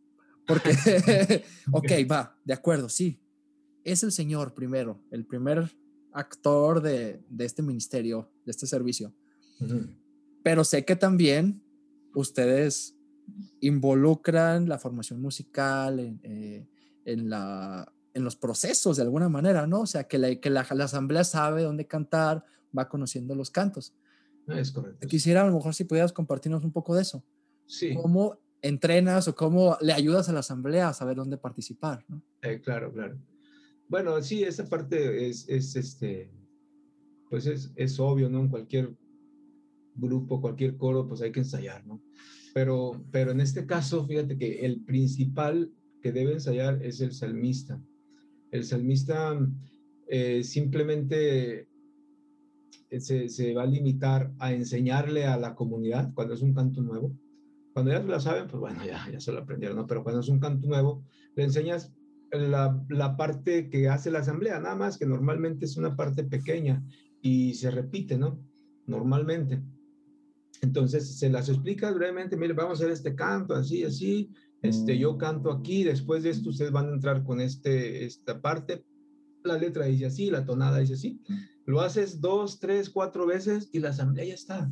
[0.47, 0.71] Porque,
[1.71, 3.19] ok, va, de acuerdo, sí.
[3.83, 5.71] Es el Señor primero, el primer
[6.13, 9.13] actor de, de este ministerio, de este servicio.
[10.43, 11.61] Pero sé que también
[12.15, 12.95] ustedes
[13.59, 16.67] involucran la formación musical en, eh,
[17.05, 19.81] en, la, en los procesos de alguna manera, ¿no?
[19.81, 22.43] O sea, que, la, que la, la, asamblea sabe dónde cantar,
[22.77, 23.93] va conociendo los cantos.
[24.47, 25.07] Es correcto.
[25.07, 27.23] Quisiera a lo mejor si pudieras compartirnos un poco de eso.
[27.65, 27.93] Sí.
[27.95, 32.05] ¿Cómo entrenas o cómo le ayudas a la asamblea a saber dónde participar.
[32.41, 33.17] Eh, claro, claro.
[33.87, 36.31] Bueno, sí, esa parte es, es este,
[37.29, 38.41] pues es, es, obvio, ¿no?
[38.41, 38.95] En cualquier
[39.95, 42.01] grupo, cualquier coro, pues hay que ensayar, ¿no?
[42.53, 47.81] Pero, pero en este caso, fíjate que el principal que debe ensayar es el salmista.
[48.51, 49.39] El salmista
[50.07, 51.69] eh, simplemente
[52.99, 57.15] se, se va a limitar a enseñarle a la comunidad cuando es un canto nuevo,
[57.77, 59.85] cuando ya lo saben, pues bueno, ya, ya se lo aprendieron, ¿no?
[59.85, 61.93] Pero cuando es un canto nuevo, le enseñas
[62.31, 66.83] la, la, parte que hace la asamblea, nada más que normalmente es una parte pequeña
[67.21, 68.43] y se repite, ¿no?
[68.87, 69.61] Normalmente.
[70.63, 74.31] Entonces se las explica brevemente, mire, vamos a hacer este canto, así, así,
[74.63, 78.83] este, yo canto aquí, después de esto ustedes van a entrar con este, esta parte,
[79.43, 81.21] la letra dice así, la tonada dice así,
[81.67, 84.67] lo haces dos, tres, cuatro veces y la asamblea ya está.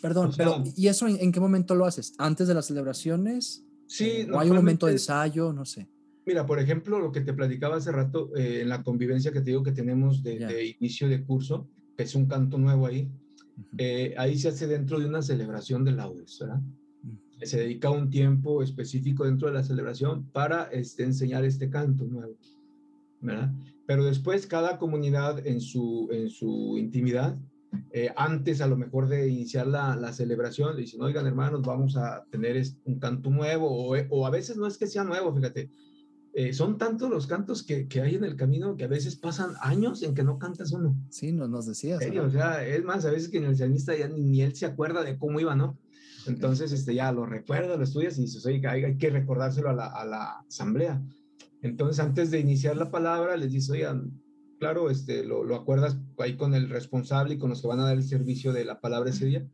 [0.00, 2.14] Perdón, pero ¿y eso en, qué momento lo haces?
[2.18, 3.64] ¿Antes de las celebraciones?
[3.86, 4.26] Sí.
[4.32, 5.52] ¿O hay un momento de ensayo?
[5.52, 5.88] No sé.
[6.26, 9.50] Mira, por ejemplo, lo que te platicaba hace rato, eh, en la convivencia que te
[9.50, 13.08] digo que tenemos de, inicio de curso, que es un canto nuevo ahí,
[13.78, 16.60] eh, ahí se hace dentro de una celebración de laudes, ¿verdad?
[17.42, 22.36] Se dedica un tiempo específico dentro de la celebración para este, enseñar este canto nuevo,
[23.20, 23.52] ¿verdad?
[23.86, 27.38] Pero después cada comunidad en su, en su intimidad
[27.90, 31.96] eh, antes a lo mejor de iniciar la, la, celebración, le dicen, oigan hermanos, vamos
[31.96, 35.34] a tener un canto nuevo, o, eh, o a veces no es que sea nuevo,
[35.34, 35.70] fíjate,
[36.38, 39.54] eh, son tantos los cantos que, que, hay en el camino que a veces pasan
[39.62, 40.94] años en que no cantas uno.
[41.08, 41.98] Sí, nos, nos decías.
[42.04, 45.02] O sea, es más, a veces que en el salmista ya ni, él se acuerda
[45.02, 45.78] de cómo iba, ¿no?
[46.26, 49.72] Entonces, este, ya lo recuerda, lo estudias y dices, oye, hay, hay que recordárselo a
[49.72, 51.02] la, a la asamblea.
[51.62, 54.12] Entonces, antes de iniciar la palabra, les dice, oigan,
[54.58, 57.84] claro, este, lo, lo, acuerdas ahí con el responsable y con los que van a
[57.84, 59.48] dar el servicio de la palabra ese día.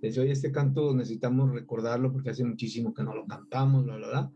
[0.00, 3.96] Le dice, oye, este canto necesitamos recordarlo porque hace muchísimo que no lo cantamos, bla,
[3.96, 4.32] bla, bla.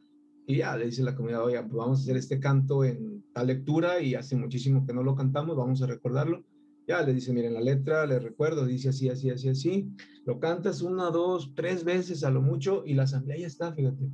[0.46, 3.48] Y ya le dice la comunidad, oye, pues vamos a hacer este canto en tal
[3.48, 6.42] lectura y hace muchísimo que no lo cantamos, vamos a recordarlo.
[6.86, 9.90] Ya le dice, miren, la letra, le recuerdo, dice así, así, así, así.
[10.24, 14.08] Lo cantas una, dos, tres veces a lo mucho y la asamblea ya está, fíjate.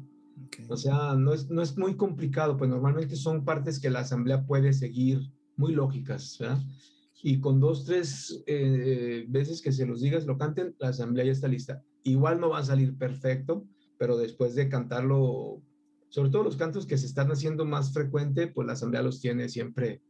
[0.69, 4.45] O sea, no es, no es muy complicado, pues normalmente son partes que la asamblea
[4.45, 6.61] puede seguir muy lógicas, ¿verdad?
[7.27, 11.33] y con dos, tres eh, veces que se los digas, lo canten, la asamblea ya
[11.33, 11.83] está lista.
[12.03, 15.63] Igual no va a salir perfecto, pero después de cantarlo,
[16.11, 19.49] sobre todo los cantos que se están haciendo más frecuente, pues la asamblea los tiene
[19.49, 20.03] siempre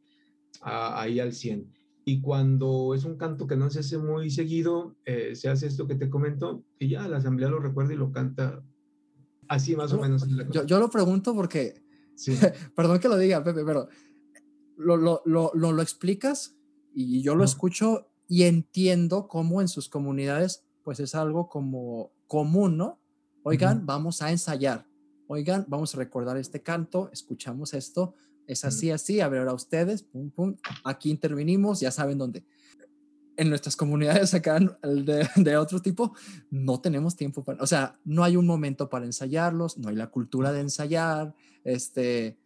[0.61, 1.73] ahí al 100.
[2.05, 5.87] Y cuando es un canto que no se hace muy seguido, eh, se hace esto
[5.87, 8.61] que te comento y ya la asamblea lo recuerda y lo canta
[9.47, 10.27] así más o menos.
[10.51, 11.81] Yo, yo, lo pregunto porque,
[12.17, 12.37] sí.
[12.75, 13.89] perdón que lo diga, Pepe, pero
[14.77, 16.57] lo, lo, lo, lo explicas
[16.95, 22.77] y yo lo escucho y entiendo cómo en sus comunidades pues es algo como común,
[22.77, 23.01] ¿no?
[23.43, 24.87] Oigan, vamos a ensayar.
[25.27, 28.15] Oigan, vamos a recordar este canto, escuchamos esto,
[28.47, 32.45] es así, así, a ver ahora ustedes, pum, pum, aquí intervenimos, ya saben dónde.
[33.37, 36.15] En nuestras comunidades acá de, de, otro tipo,
[36.51, 40.11] no tenemos tiempo para, o sea, no hay un momento para ensayarlos, no hay la
[40.11, 42.39] cultura de ensayar, este,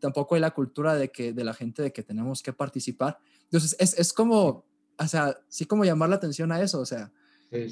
[0.00, 3.18] tampoco hay la cultura de que, de la gente de que tenemos que participar.
[3.44, 4.64] Entonces, es, es como,
[4.98, 7.12] o sea, sí como llamar la atención a eso, o sea,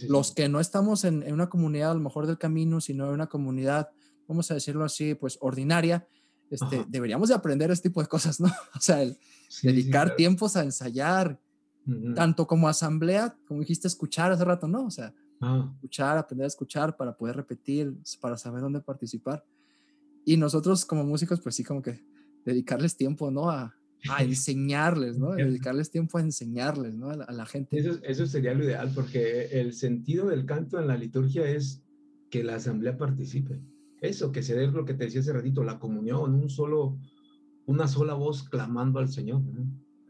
[0.08, 3.12] los que no estamos en, en, una comunidad a lo mejor del camino, sino en
[3.12, 3.88] una comunidad,
[4.28, 6.06] vamos a decirlo así, pues ordinaria,
[6.50, 8.48] este, deberíamos de aprender este tipo de cosas, ¿no?
[8.76, 9.16] O sea, el
[9.62, 11.40] dedicar tiempos a ensayar,
[12.14, 14.84] tanto como asamblea, como dijiste, escuchar hace rato, ¿no?
[14.84, 15.70] O sea, ah.
[15.76, 19.44] escuchar, aprender a escuchar para poder repetir, para saber dónde participar.
[20.24, 22.04] Y nosotros como músicos, pues sí, como que
[22.44, 23.50] dedicarles tiempo, ¿no?
[23.50, 23.74] A,
[24.08, 25.32] a enseñarles, ¿no?
[25.32, 27.10] Dedicarles tiempo a enseñarles, ¿no?
[27.10, 27.78] A la, a la gente.
[27.78, 31.82] Eso, eso sería lo ideal, porque el sentido del canto en la liturgia es
[32.30, 33.60] que la asamblea participe
[34.00, 36.98] eso, que se dé lo que te decía hace ratito, la comunión, un solo,
[37.66, 39.42] una sola voz clamando al Señor.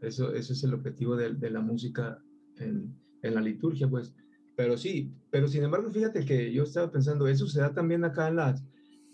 [0.01, 2.23] Eso, eso es el objetivo de, de la música
[2.57, 4.15] en, en, la liturgia, pues.
[4.55, 8.29] Pero sí, pero sin embargo, fíjate que yo estaba pensando, eso se da también acá
[8.29, 8.63] en las,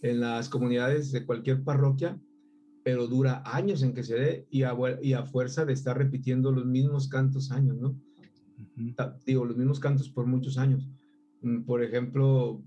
[0.02, 2.20] en las comunidades de cualquier parroquia,
[2.84, 6.52] pero dura años en que se dé y a, y a fuerza de estar repitiendo
[6.52, 8.00] los mismos cantos años, ¿no?
[9.26, 10.88] Digo, los mismos cantos por muchos años.
[11.42, 12.64] Mm, por ejemplo,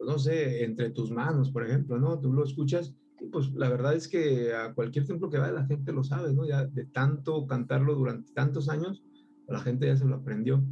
[0.00, 2.18] no sé, entre tus manos, por ejemplo, ¿no?
[2.18, 5.66] Tú lo escuchas y pues la verdad es que a cualquier templo que vaya la
[5.66, 6.46] gente lo sabe, ¿no?
[6.46, 9.04] Ya de tanto cantarlo durante tantos años,
[9.48, 10.64] la gente ya se lo aprendió.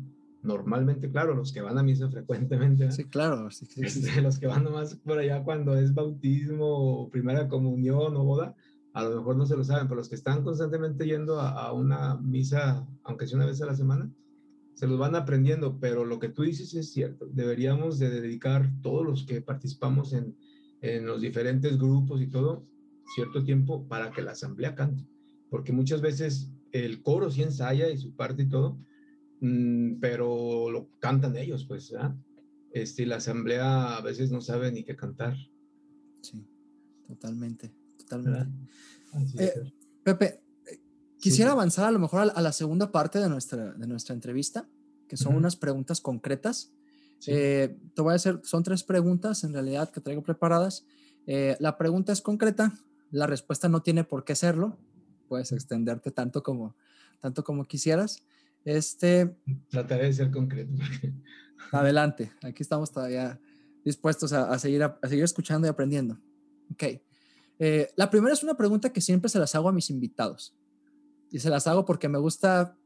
[0.43, 2.91] Normalmente, claro, los que van a misa frecuentemente.
[2.93, 3.51] Sí, claro.
[3.51, 8.16] Sí, sí, este, Los que van nomás por allá cuando es bautismo o primera comunión
[8.16, 8.55] o boda,
[8.93, 11.72] a lo mejor no se lo saben, pero los que están constantemente yendo a, a
[11.72, 14.11] una misa, aunque sea una vez a la semana,
[14.74, 17.26] se los van aprendiendo, pero lo que tú dices es cierto.
[17.30, 20.34] Deberíamos de dedicar todos los que participamos en,
[20.80, 22.64] en los diferentes grupos y todo,
[23.14, 25.07] cierto tiempo para que la asamblea cante,
[25.51, 28.78] porque muchas veces el coro sí ensaya y su parte y todo,
[30.01, 32.14] pero lo cantan ellos, pues, ¿verdad?
[32.72, 35.36] Este, la asamblea a veces no sabe ni qué cantar.
[36.20, 36.47] Sí,
[37.07, 38.53] totalmente, totalmente.
[39.38, 39.72] Eh,
[40.05, 40.41] Pepe,
[41.20, 44.66] Quisiera avanzar a lo mejor a, la segunda parte de nuestra, de nuestra entrevista,
[45.07, 46.72] que son unas preguntas concretas.
[47.26, 50.86] Eh, te voy a hacer, son tres preguntas en realidad que traigo preparadas.
[51.26, 52.72] Eh, la pregunta es concreta,
[53.11, 54.78] la respuesta no tiene por qué serlo,
[55.28, 56.74] puedes extenderte tanto como,
[57.20, 58.22] tanto como quisieras.
[58.64, 59.36] Este,
[59.68, 60.72] Trataré de ser concreto.
[61.72, 63.40] Adelante, aquí estamos todavía
[63.84, 66.18] dispuestos a, seguir, a, seguir escuchando y aprendiendo.
[66.72, 66.84] Ok.
[67.58, 70.54] Eh, la primera es una pregunta que siempre se las hago a mis invitados
[71.30, 72.76] y se las hago porque me gusta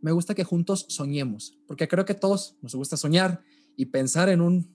[0.00, 3.42] me gusta que juntos soñemos, porque creo que todos nos gusta soñar
[3.76, 4.68] y pensar en un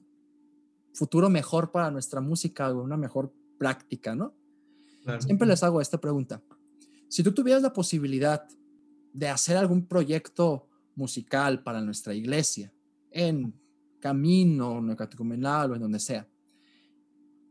[0.94, 4.36] futuro mejor para nuestra música o una mejor práctica, ¿no?
[5.20, 6.42] Siempre les hago esta pregunta.
[7.08, 8.48] Si tú tuvieras la posibilidad
[9.14, 12.74] de hacer algún proyecto musical para nuestra iglesia,
[13.12, 13.54] en
[14.00, 16.28] camino, en catecumenal o en donde sea,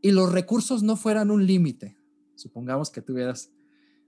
[0.01, 1.97] y los recursos no fueran un límite,
[2.35, 3.51] supongamos que tuvieras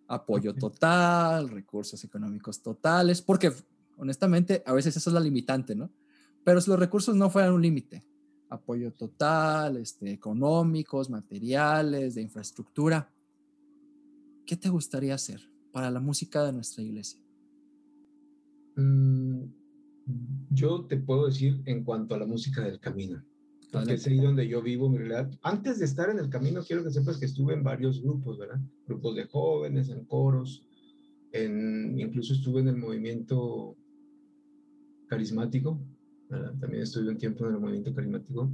[0.08, 3.54] apoyo total, recursos económicos totales, porque
[3.98, 5.90] honestamente a veces eso es la limitante, ¿no?
[6.44, 8.06] Pero si los recursos no fueran un límite,
[8.50, 13.10] apoyo total, este, económicos, materiales, de infraestructura,
[14.46, 17.25] ¿qué te gustaría hacer para la música de nuestra iglesia?
[18.76, 19.44] Mm,
[20.52, 23.24] yo te puedo decir en cuanto a la música del camino
[23.76, 25.30] porque es ahí donde yo vivo mi realidad.
[25.42, 28.60] Antes de estar en el camino, quiero que sepas que estuve en varios grupos, ¿verdad?
[28.88, 30.64] Grupos de jóvenes, en coros,
[31.32, 33.76] en, incluso estuve en el movimiento
[35.08, 35.80] carismático,
[36.30, 36.54] ¿verdad?
[36.60, 38.50] También estuve un tiempo en el movimiento carismático.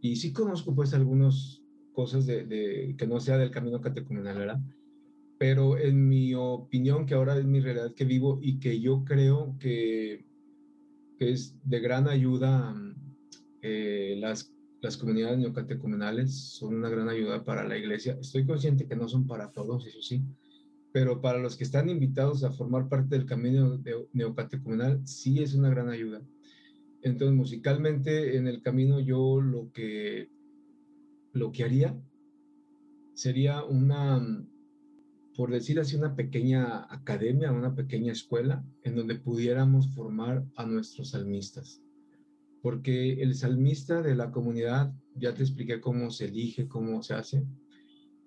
[0.00, 4.60] Y sí conozco pues algunas cosas de, de, que no sea del camino catecumenal, ¿verdad?
[5.40, 9.56] Pero en mi opinión, que ahora es mi realidad que vivo y que yo creo
[9.58, 10.26] que,
[11.18, 12.76] que es de gran ayuda
[13.62, 18.18] eh, las, las comunidades neocatecumenales son una gran ayuda para la iglesia.
[18.20, 20.22] Estoy consciente que no son para todos, eso sí,
[20.92, 23.80] pero para los que están invitados a formar parte del camino
[24.12, 26.20] neocatecumenal, sí es una gran ayuda.
[27.00, 30.28] Entonces, musicalmente en el camino yo lo que,
[31.32, 31.98] lo que haría
[33.14, 34.20] sería una,
[35.40, 41.12] por decir así, una pequeña academia, una pequeña escuela en donde pudiéramos formar a nuestros
[41.12, 41.82] salmistas.
[42.60, 47.46] Porque el salmista de la comunidad, ya te expliqué cómo se elige, cómo se hace.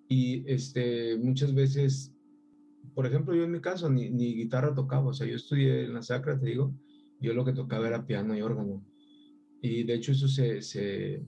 [0.08, 2.16] Y este, muchas veces,
[2.96, 5.94] por ejemplo, yo en mi caso ni, ni guitarra tocaba, o sea, yo estudié en
[5.94, 6.74] la sacra, te digo,
[7.22, 8.84] yo lo que tocaba era piano y órgano.
[9.62, 11.24] Y de hecho eso se, se,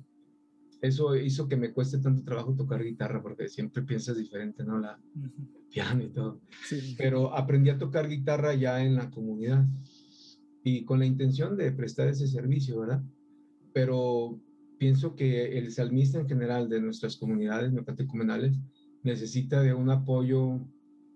[0.81, 4.79] eso hizo que me cueste tanto trabajo tocar guitarra porque siempre piensas diferente, ¿no?
[4.79, 4.99] La
[5.71, 6.41] piano y todo.
[6.97, 9.65] Pero aprendí a tocar guitarra ya en la comunidad
[10.63, 13.03] y con la intención de prestar ese servicio, ¿verdad?
[13.73, 14.39] Pero
[14.77, 18.57] pienso que el salmista en general de nuestras comunidades neocatecumenales
[19.03, 20.59] necesita de un apoyo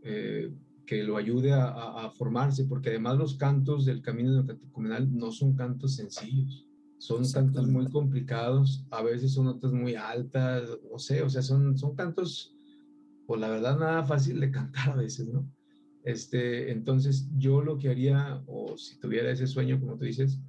[0.03, 0.51] eh,
[0.85, 5.95] que lo ayude a, formarse, porque además los cantos del camino neocatecumenal no son cantos
[5.95, 6.65] sencillos,
[6.99, 11.77] son cantos muy complicados, a veces son notas muy altas, no sé, o sea, son,
[11.77, 12.53] son cantos,
[13.25, 15.49] pues la verdad, nada fácil de cantar a veces, ¿no?
[16.03, 20.39] Este, entonces, yo lo que haría, o si tuviera ese sueño, como tú dices,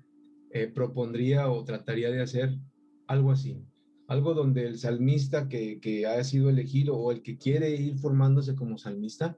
[0.50, 2.58] eh, propondría o trataría de hacer
[3.06, 3.64] algo así,
[4.08, 8.56] algo donde el salmista que, que ha sido elegido o el que quiere ir formándose
[8.56, 9.36] como salmista,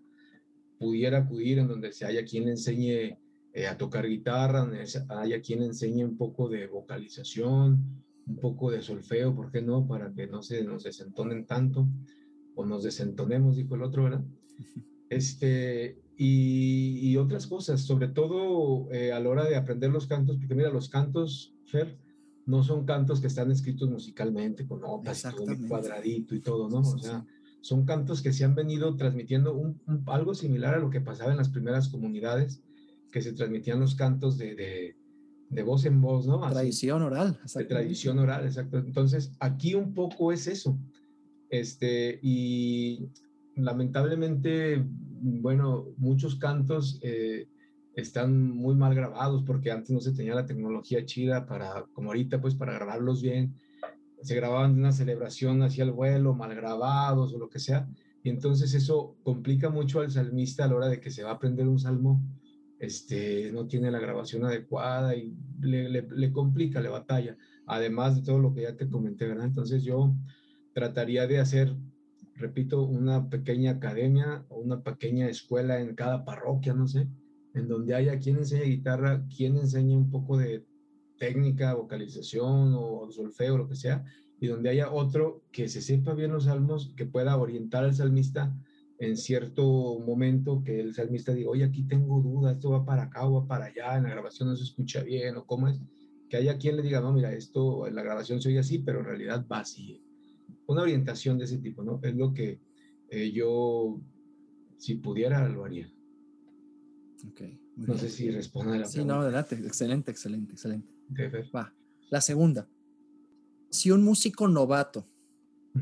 [0.78, 3.18] pudiera acudir en donde se haya quien le enseñe
[3.52, 4.68] eh, a tocar guitarra,
[5.08, 9.86] haya quien enseñe un poco de vocalización, un poco de solfeo, ¿por qué no?
[9.86, 11.88] Para que no se nos desentonen tanto
[12.54, 14.24] o nos desentonemos, dijo el otro, ¿verdad?
[15.10, 20.54] Este, y, otras cosas, sobre todo eh, a la hora de aprender los cantos, porque
[20.54, 21.98] mira, los cantos, Fer,
[22.46, 26.78] no son cantos que están escritos musicalmente con notas y todo cuadradito y todo, ¿no?
[26.78, 27.26] O sea,
[27.60, 31.38] son cantos que se han venido transmitiendo un, algo similar a lo que pasaba en
[31.38, 32.62] las primeras comunidades,
[33.12, 34.96] que se transmitían los cantos de,
[35.48, 36.40] de, voz en voz, ¿no?
[36.50, 37.38] tradición oral.
[37.54, 38.78] De tradición oral, exacto.
[38.78, 40.78] Entonces, aquí un poco es eso.
[41.50, 43.06] Este, y
[43.54, 47.46] lamentablemente, bueno, muchos cantos eh,
[47.94, 52.40] están muy mal grabados porque antes no se tenía la tecnología chida para, como ahorita,
[52.40, 53.54] pues para grabarlos bien
[54.22, 57.88] se grababan de una celebración hacia el vuelo, mal grabados o lo que sea,
[58.22, 61.34] y entonces eso complica mucho al salmista a la hora de que se va a
[61.34, 62.22] aprender un salmo,
[62.82, 68.52] este, no tiene la grabación adecuada y le, complica, le batalla, además de todo lo
[68.52, 69.46] que ya te comenté, ¿verdad?
[69.46, 70.12] Entonces yo
[70.72, 71.76] trataría de hacer,
[72.34, 77.06] repito, una pequeña academia o una pequeña escuela en cada parroquia, no sé,
[77.54, 80.66] en donde haya quien enseñe guitarra, quien enseñe un poco de
[81.18, 84.04] técnica, vocalización o solfeo, lo que sea,
[84.40, 88.52] y donde haya otro que se sepa bien los salmos, que pueda orientar al salmista
[89.02, 93.26] en cierto momento, que el salmista diga, oye, aquí tengo dudas, esto va para acá
[93.26, 95.80] o va para allá, en la grabación no se escucha bien, o cómo es,
[96.28, 99.00] que haya quien le diga, no, mira, esto en la grabación se oye así, pero
[99.00, 100.00] en realidad va así.
[100.66, 101.98] Una orientación de ese tipo, ¿no?
[102.00, 102.60] Es lo que
[103.10, 104.00] eh, yo,
[104.78, 105.92] si pudiera, lo haría.
[107.32, 109.02] Okay, no sé si responde a la pregunta.
[109.02, 109.56] Sí, no, adelante.
[109.56, 110.88] Excelente, excelente, excelente.
[111.54, 111.74] Va.
[112.08, 112.68] La segunda.
[113.68, 115.08] Si un músico novato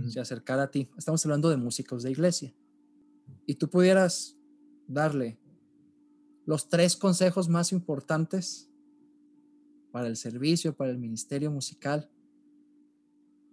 [0.08, 2.54] se acercara a ti, estamos hablando de músicos de iglesia,
[3.50, 4.38] y tú pudieras
[4.86, 5.40] darle
[6.46, 8.70] los tres consejos más importantes
[9.90, 12.08] para el servicio, para el ministerio musical,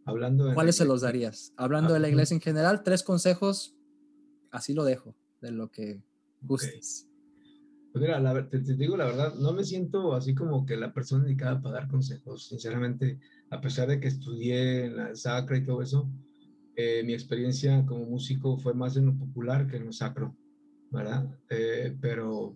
[0.05, 1.51] Hablando ¿cuáles se los darías?
[1.57, 3.75] Hablando de la iglesia en general, tres consejos,
[4.51, 6.03] así lo dejo, de lo que
[6.41, 7.09] gustes.
[7.91, 11.59] Pues mira, te, digo la verdad, no me siento así como que la persona indicada
[11.59, 12.49] para dar consejos.
[12.49, 13.19] Sinceramente,
[13.49, 16.07] a pesar de que estudié en la sacra y todo eso,
[16.79, 20.37] eh, mi experiencia como músico fue más en lo popular que en lo sacro,
[20.91, 21.27] ¿verdad?
[21.49, 22.55] Eh, pero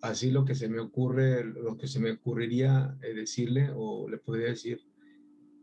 [0.00, 4.18] así lo que se me ocurre, lo que se me ocurriría eh, decirle o le
[4.18, 4.80] podría decir,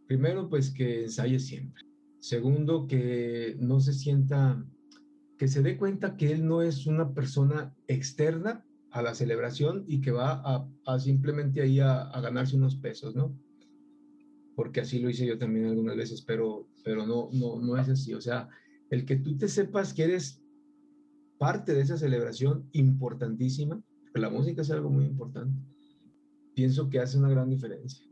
[0.08, 1.84] primero pues que ensaye siempre.
[2.20, 4.66] Segundo, que no se sienta
[5.38, 10.00] que se dé cuenta que él no es una persona externa a la celebración y
[10.00, 10.42] que va
[10.86, 13.38] a, simplemente ahí a, ganarse unos pesos, ¿no?
[14.56, 18.14] Porque así lo hice yo también algunas veces, pero, pero no, no, no es así.
[18.14, 18.50] O sea,
[18.90, 20.42] el que tú te sepas que eres
[21.38, 25.60] parte de esa celebración importantísima, porque la música es algo muy importante,
[26.54, 28.06] pienso que hace una gran diferencia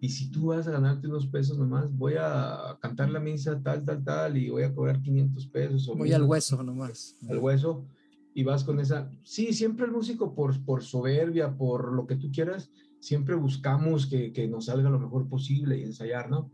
[0.00, 3.84] y si tú vas a ganarte unos pesos nomás, voy a cantar la misa tal,
[3.84, 5.88] tal, tal, y voy a cobrar 500 pesos.
[5.88, 7.16] O voy al hueso nomás.
[7.28, 7.84] Al hueso,
[8.32, 9.10] y vas con esa.
[9.24, 12.70] Sí, siempre el músico, por, por soberbia, por lo que tú quieras,
[13.00, 16.50] siempre buscamos que, que nos salga lo mejor posible y ensayar, ¿no?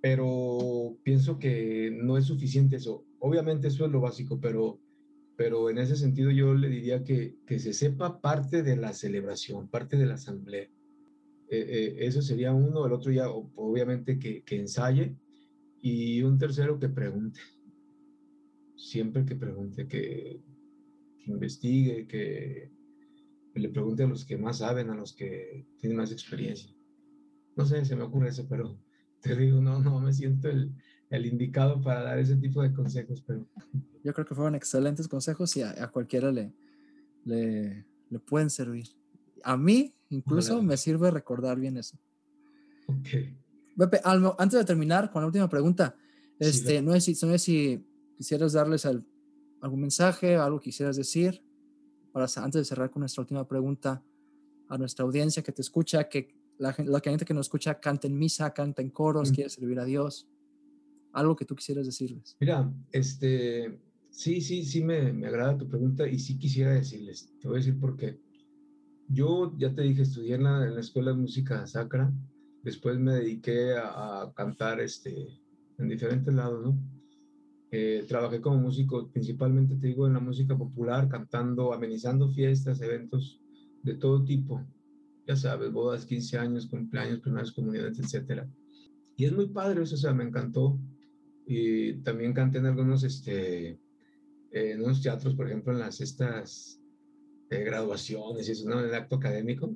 [0.00, 3.04] Pero pienso que no es suficiente eso.
[3.18, 4.80] Obviamente eso es lo básico, pero
[5.40, 9.68] pero en ese sentido yo le diría que, que se sepa parte de la celebración,
[9.68, 10.64] parte de la asamblea.
[10.64, 10.68] Eh,
[11.50, 15.16] eh, eso sería uno, el otro ya obviamente que, que ensaye
[15.80, 17.40] y un tercero que pregunte.
[18.76, 20.42] Siempre que pregunte, que,
[21.24, 22.70] que investigue, que,
[23.54, 26.70] le pregunte a los que más saben, a los que tienen más experiencia.
[27.56, 28.78] No sé, se me ocurre eso, pero
[29.20, 30.72] te digo, no, no me siento el,
[31.10, 33.46] el indicado para dar ese tipo de consejos, pero...
[34.04, 36.54] Yo creo que fueron excelentes consejos y a, cualquiera le,
[37.24, 38.88] le, le, pueden servir.
[39.44, 41.98] A mí, incluso, me sirve recordar bien eso.
[42.86, 43.08] Ok.
[43.76, 45.94] Pepe, antes de terminar con la última pregunta,
[46.38, 47.84] este, no, si, no si
[48.16, 51.42] quisieras darles algún mensaje, algo quisieras decir,
[52.12, 54.02] para antes de cerrar con nuestra última pregunta
[54.68, 58.18] a nuestra audiencia que te escucha, que la, la gente que nos escucha canta en
[58.18, 60.28] misa, canta en coros, quiere servir a Dios
[61.12, 62.36] algo que tú quisieras decirles.
[62.40, 63.80] Mira, este,
[64.10, 67.60] sí, sí, sí me, me agrada tu pregunta y sí quisiera decirles, te voy a
[67.60, 68.20] decir por qué.
[69.08, 72.12] Yo, ya te dije, estudié en la, en la Escuela de Música Sacra,
[72.62, 75.40] después me dediqué a, cantar este,
[75.78, 76.78] en diferentes lados, ¿no?
[77.72, 83.40] Eh, trabajé como músico, principalmente te digo, en la música popular, cantando, amenizando fiestas, eventos
[83.82, 84.66] de todo tipo,
[85.26, 88.48] ya sabes, bodas, 15 años, cumpleaños, primeras comunidades, etcétera.
[89.16, 90.78] Y es muy padre eso, o sea, me encantó
[91.46, 93.78] y también canté en algunos, este,
[94.50, 96.80] en unos teatros, por ejemplo, en las estas
[97.50, 98.80] eh, graduaciones y eso, ¿no?
[98.80, 99.74] En el acto académico,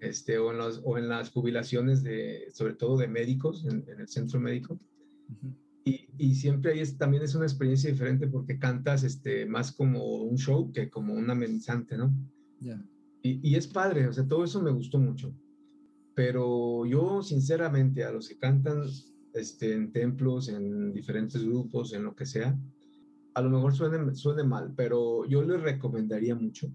[0.00, 4.08] este, o, en los, o en las jubilaciones de, sobre todo de médicos, en, el
[4.08, 4.78] centro médico.
[5.86, 10.16] Y, y, siempre ahí es, también es una experiencia diferente porque cantas este, más como
[10.16, 12.12] un show que como un amenizante, ¿no?
[13.22, 15.32] Y, y es padre, o sea, todo eso me gustó mucho.
[16.14, 18.82] Pero yo, sinceramente, a los que cantan
[19.32, 22.58] este, en templos, en diferentes grupos, en lo que sea,
[23.34, 26.68] a lo mejor suene, suene mal, pero yo les recomendaría mucho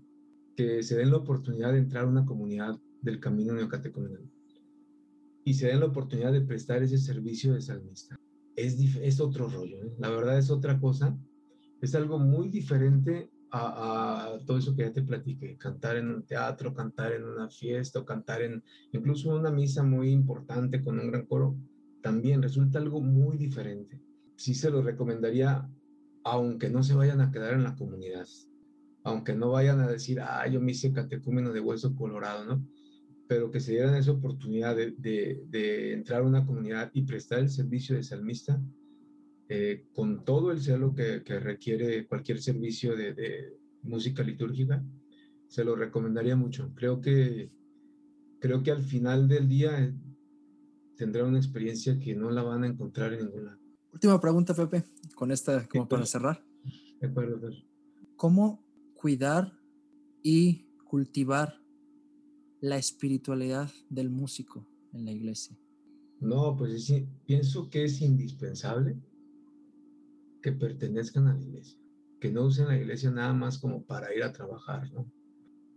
[0.55, 4.24] que se den la oportunidad de entrar a una comunidad del camino neocatecumenal
[5.43, 8.16] y se den la oportunidad de prestar ese servicio de salmista.
[8.62, 9.93] Es, es otro rollo, ¿eh?
[9.99, 11.18] la verdad es otra cosa,
[11.82, 16.74] es algo muy diferente a, todo eso que ya te platiqué, cantar en un teatro,
[16.74, 21.26] cantar en una fiesta o cantar en incluso una misa muy importante con un gran
[21.26, 21.57] coro
[22.01, 23.99] también resulta algo muy diferente.
[24.36, 25.70] Sí se lo recomendaría,
[26.24, 28.26] aunque no se vayan a quedar en la comunidad,
[29.03, 32.66] aunque no vayan a decir, ah, yo me hice catecúmeno de hueso colorado, ¿no?
[33.32, 34.92] Pero que se dieran esa oportunidad de,
[35.48, 38.62] de, entrar a una comunidad y prestar el servicio de salmista
[39.48, 44.84] eh, con todo el celo que, que requiere cualquier servicio de, de, música litúrgica,
[45.48, 46.74] se lo recomendaría mucho.
[46.76, 47.50] Creo que,
[48.42, 49.96] creo que al final del día
[50.98, 53.58] tendrán una experiencia que no la van a encontrar en ninguna.
[53.94, 54.84] Última pregunta, Pepe,
[55.16, 56.44] con esta como para cerrar.
[57.00, 57.50] De acuerdo,
[58.18, 58.62] ¿Cómo
[58.94, 59.58] cuidar
[60.22, 61.61] y cultivar
[62.62, 65.57] la espiritualidad del músico en la iglesia?
[66.22, 68.95] No, pues sí, pienso que es indispensable
[70.41, 71.78] que pertenezcan a la iglesia,
[72.20, 75.12] que no usen la iglesia nada más como para ir a trabajar, ¿no?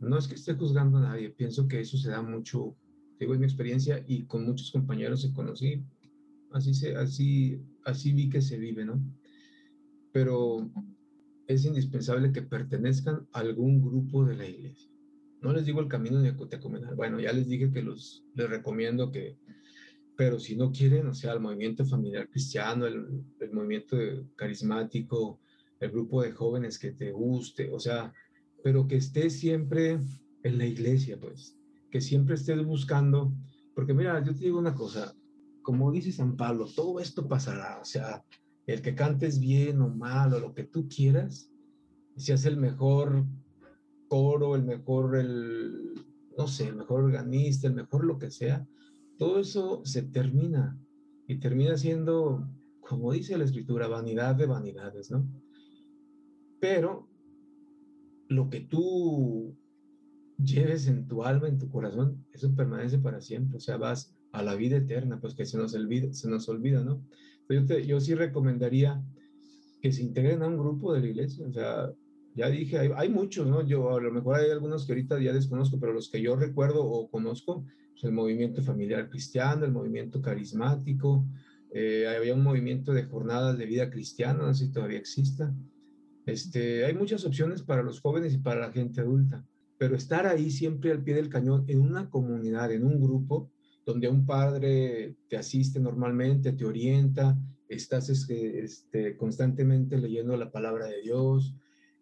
[0.01, 2.77] No es que esté juzgando a nadie, pienso que eso se da mucho
[3.19, 5.85] digo, es mi experiencia y con muchos compañeros se conocí,
[6.53, 9.01] así, se, así, así vi que se vive, ¿no?
[10.13, 10.71] Pero
[11.47, 14.91] es indispensable que pertenezcan a algún grupo de la iglesia.
[15.45, 19.13] No les digo el camino de Cotecomenal, bueno, ya les dije que los, les recomiendo
[19.13, 19.37] que,
[20.17, 23.97] pero si no quieren, o sea, el movimiento familiar cristiano, el, el movimiento
[24.37, 25.39] carismático,
[25.81, 28.11] el grupo de jóvenes que te guste, o sea,
[28.63, 29.99] pero que esté siempre
[30.43, 31.59] en la iglesia, pues,
[31.91, 33.35] que siempre estés buscando,
[33.75, 35.15] porque mira, yo te digo una cosa,
[35.63, 38.25] como dice San Pablo, todo esto pasará, o sea,
[38.67, 41.51] el que cantes bien o mal o lo que tú quieras,
[42.17, 43.27] hace el mejor
[44.09, 45.95] coro, el mejor, el,
[46.37, 48.67] no sé, el mejor organista, el mejor lo que sea,
[49.19, 50.79] todo eso se termina
[51.27, 52.49] y termina siendo,
[52.81, 55.27] como dice la escritura, vanidad de vanidades, ¿no?
[56.61, 57.09] Pero
[58.29, 59.57] lo que tú
[60.43, 64.43] lleves en tu alma, en tu corazón, eso permanece para siempre, o sea, vas a
[64.43, 67.05] la vida eterna, pues que se nos olvida, se nos olvida ¿no?
[67.49, 69.03] Yo, yo sí recomendaría
[69.81, 71.93] que se integren a un grupo de la iglesia, o sea,
[72.35, 73.67] ya dije, hay, muchos, ¿no?
[73.67, 76.85] Yo a lo mejor hay algunos que ahorita ya desconozco, pero los que yo recuerdo
[76.85, 81.25] o conozco, pues el movimiento familiar cristiano, el movimiento carismático,
[81.73, 85.55] eh, había un movimiento de jornadas de vida cristiana, no sé si todavía exista.
[86.27, 89.45] Este, hay muchas opciones para los jóvenes y para la gente adulta
[89.79, 93.51] pero estar ahí siempre al pie del cañón en una comunidad, en un grupo,
[93.85, 97.37] donde un padre te asiste normalmente, te orienta,
[97.69, 101.55] estás este, constantemente leyendo la palabra de Dios,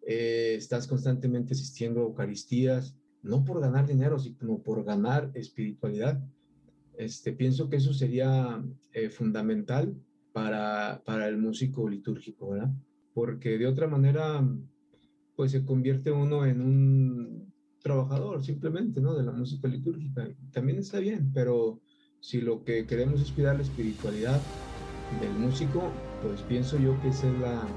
[0.05, 6.21] eh, estás constantemente asistiendo a Eucaristías, no por ganar dinero, sino por ganar espiritualidad.
[6.97, 9.95] Este, pienso que eso sería eh, fundamental
[10.33, 12.71] para, para el músico litúrgico, ¿verdad?
[13.13, 14.45] Porque de otra manera,
[15.35, 19.15] pues se convierte uno en un trabajador simplemente, ¿no?
[19.15, 20.27] De la música litúrgica.
[20.51, 21.81] También está bien, pero
[22.19, 24.41] si lo que queremos es cuidar la espiritualidad
[25.21, 25.91] del músico,
[26.21, 27.67] pues pienso yo que esa es la,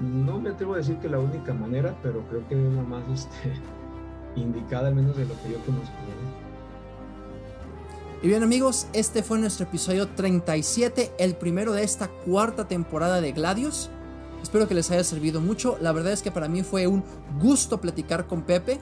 [0.00, 3.02] no me atrevo a decir que la única manera, pero creo que es la más
[3.12, 3.52] este,
[4.36, 5.94] indicada, al menos de lo que yo conozco.
[8.22, 13.32] Y bien amigos, este fue nuestro episodio 37, el primero de esta cuarta temporada de
[13.32, 13.88] Gladius.
[14.42, 15.78] Espero que les haya servido mucho.
[15.80, 17.02] La verdad es que para mí fue un
[17.40, 18.78] gusto platicar con Pepe.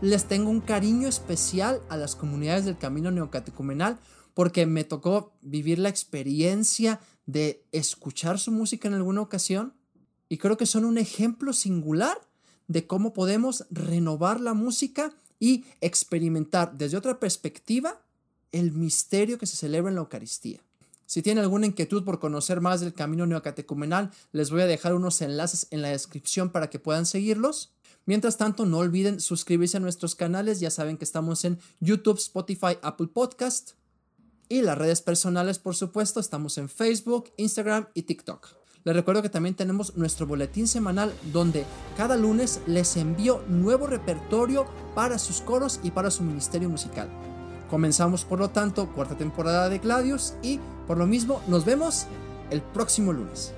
[0.00, 3.98] Les tengo un cariño especial a las comunidades del Camino Neocatecumenal
[4.34, 9.74] porque me tocó vivir la experiencia de escuchar su música en alguna ocasión
[10.28, 12.18] y creo que son un ejemplo singular
[12.68, 18.00] de cómo podemos renovar la música y experimentar desde otra perspectiva
[18.52, 20.60] el misterio que se celebra en la Eucaristía.
[21.06, 25.20] Si tienen alguna inquietud por conocer más del camino neocatecumenal, les voy a dejar unos
[25.22, 27.72] enlaces en la descripción para que puedan seguirlos.
[28.06, 32.78] Mientras tanto, no olviden suscribirse a nuestros canales, ya saben que estamos en YouTube, Spotify,
[32.82, 33.72] Apple Podcast
[34.50, 38.48] y las redes personales, por supuesto, estamos en Facebook, Instagram y TikTok.
[38.82, 41.64] Les recuerdo que también tenemos nuestro boletín semanal donde
[41.96, 47.08] cada lunes les envío nuevo repertorio para sus coros y para su ministerio musical.
[47.70, 52.06] Comenzamos por lo tanto cuarta temporada de Gladius y por lo mismo nos vemos
[52.50, 53.54] el próximo lunes.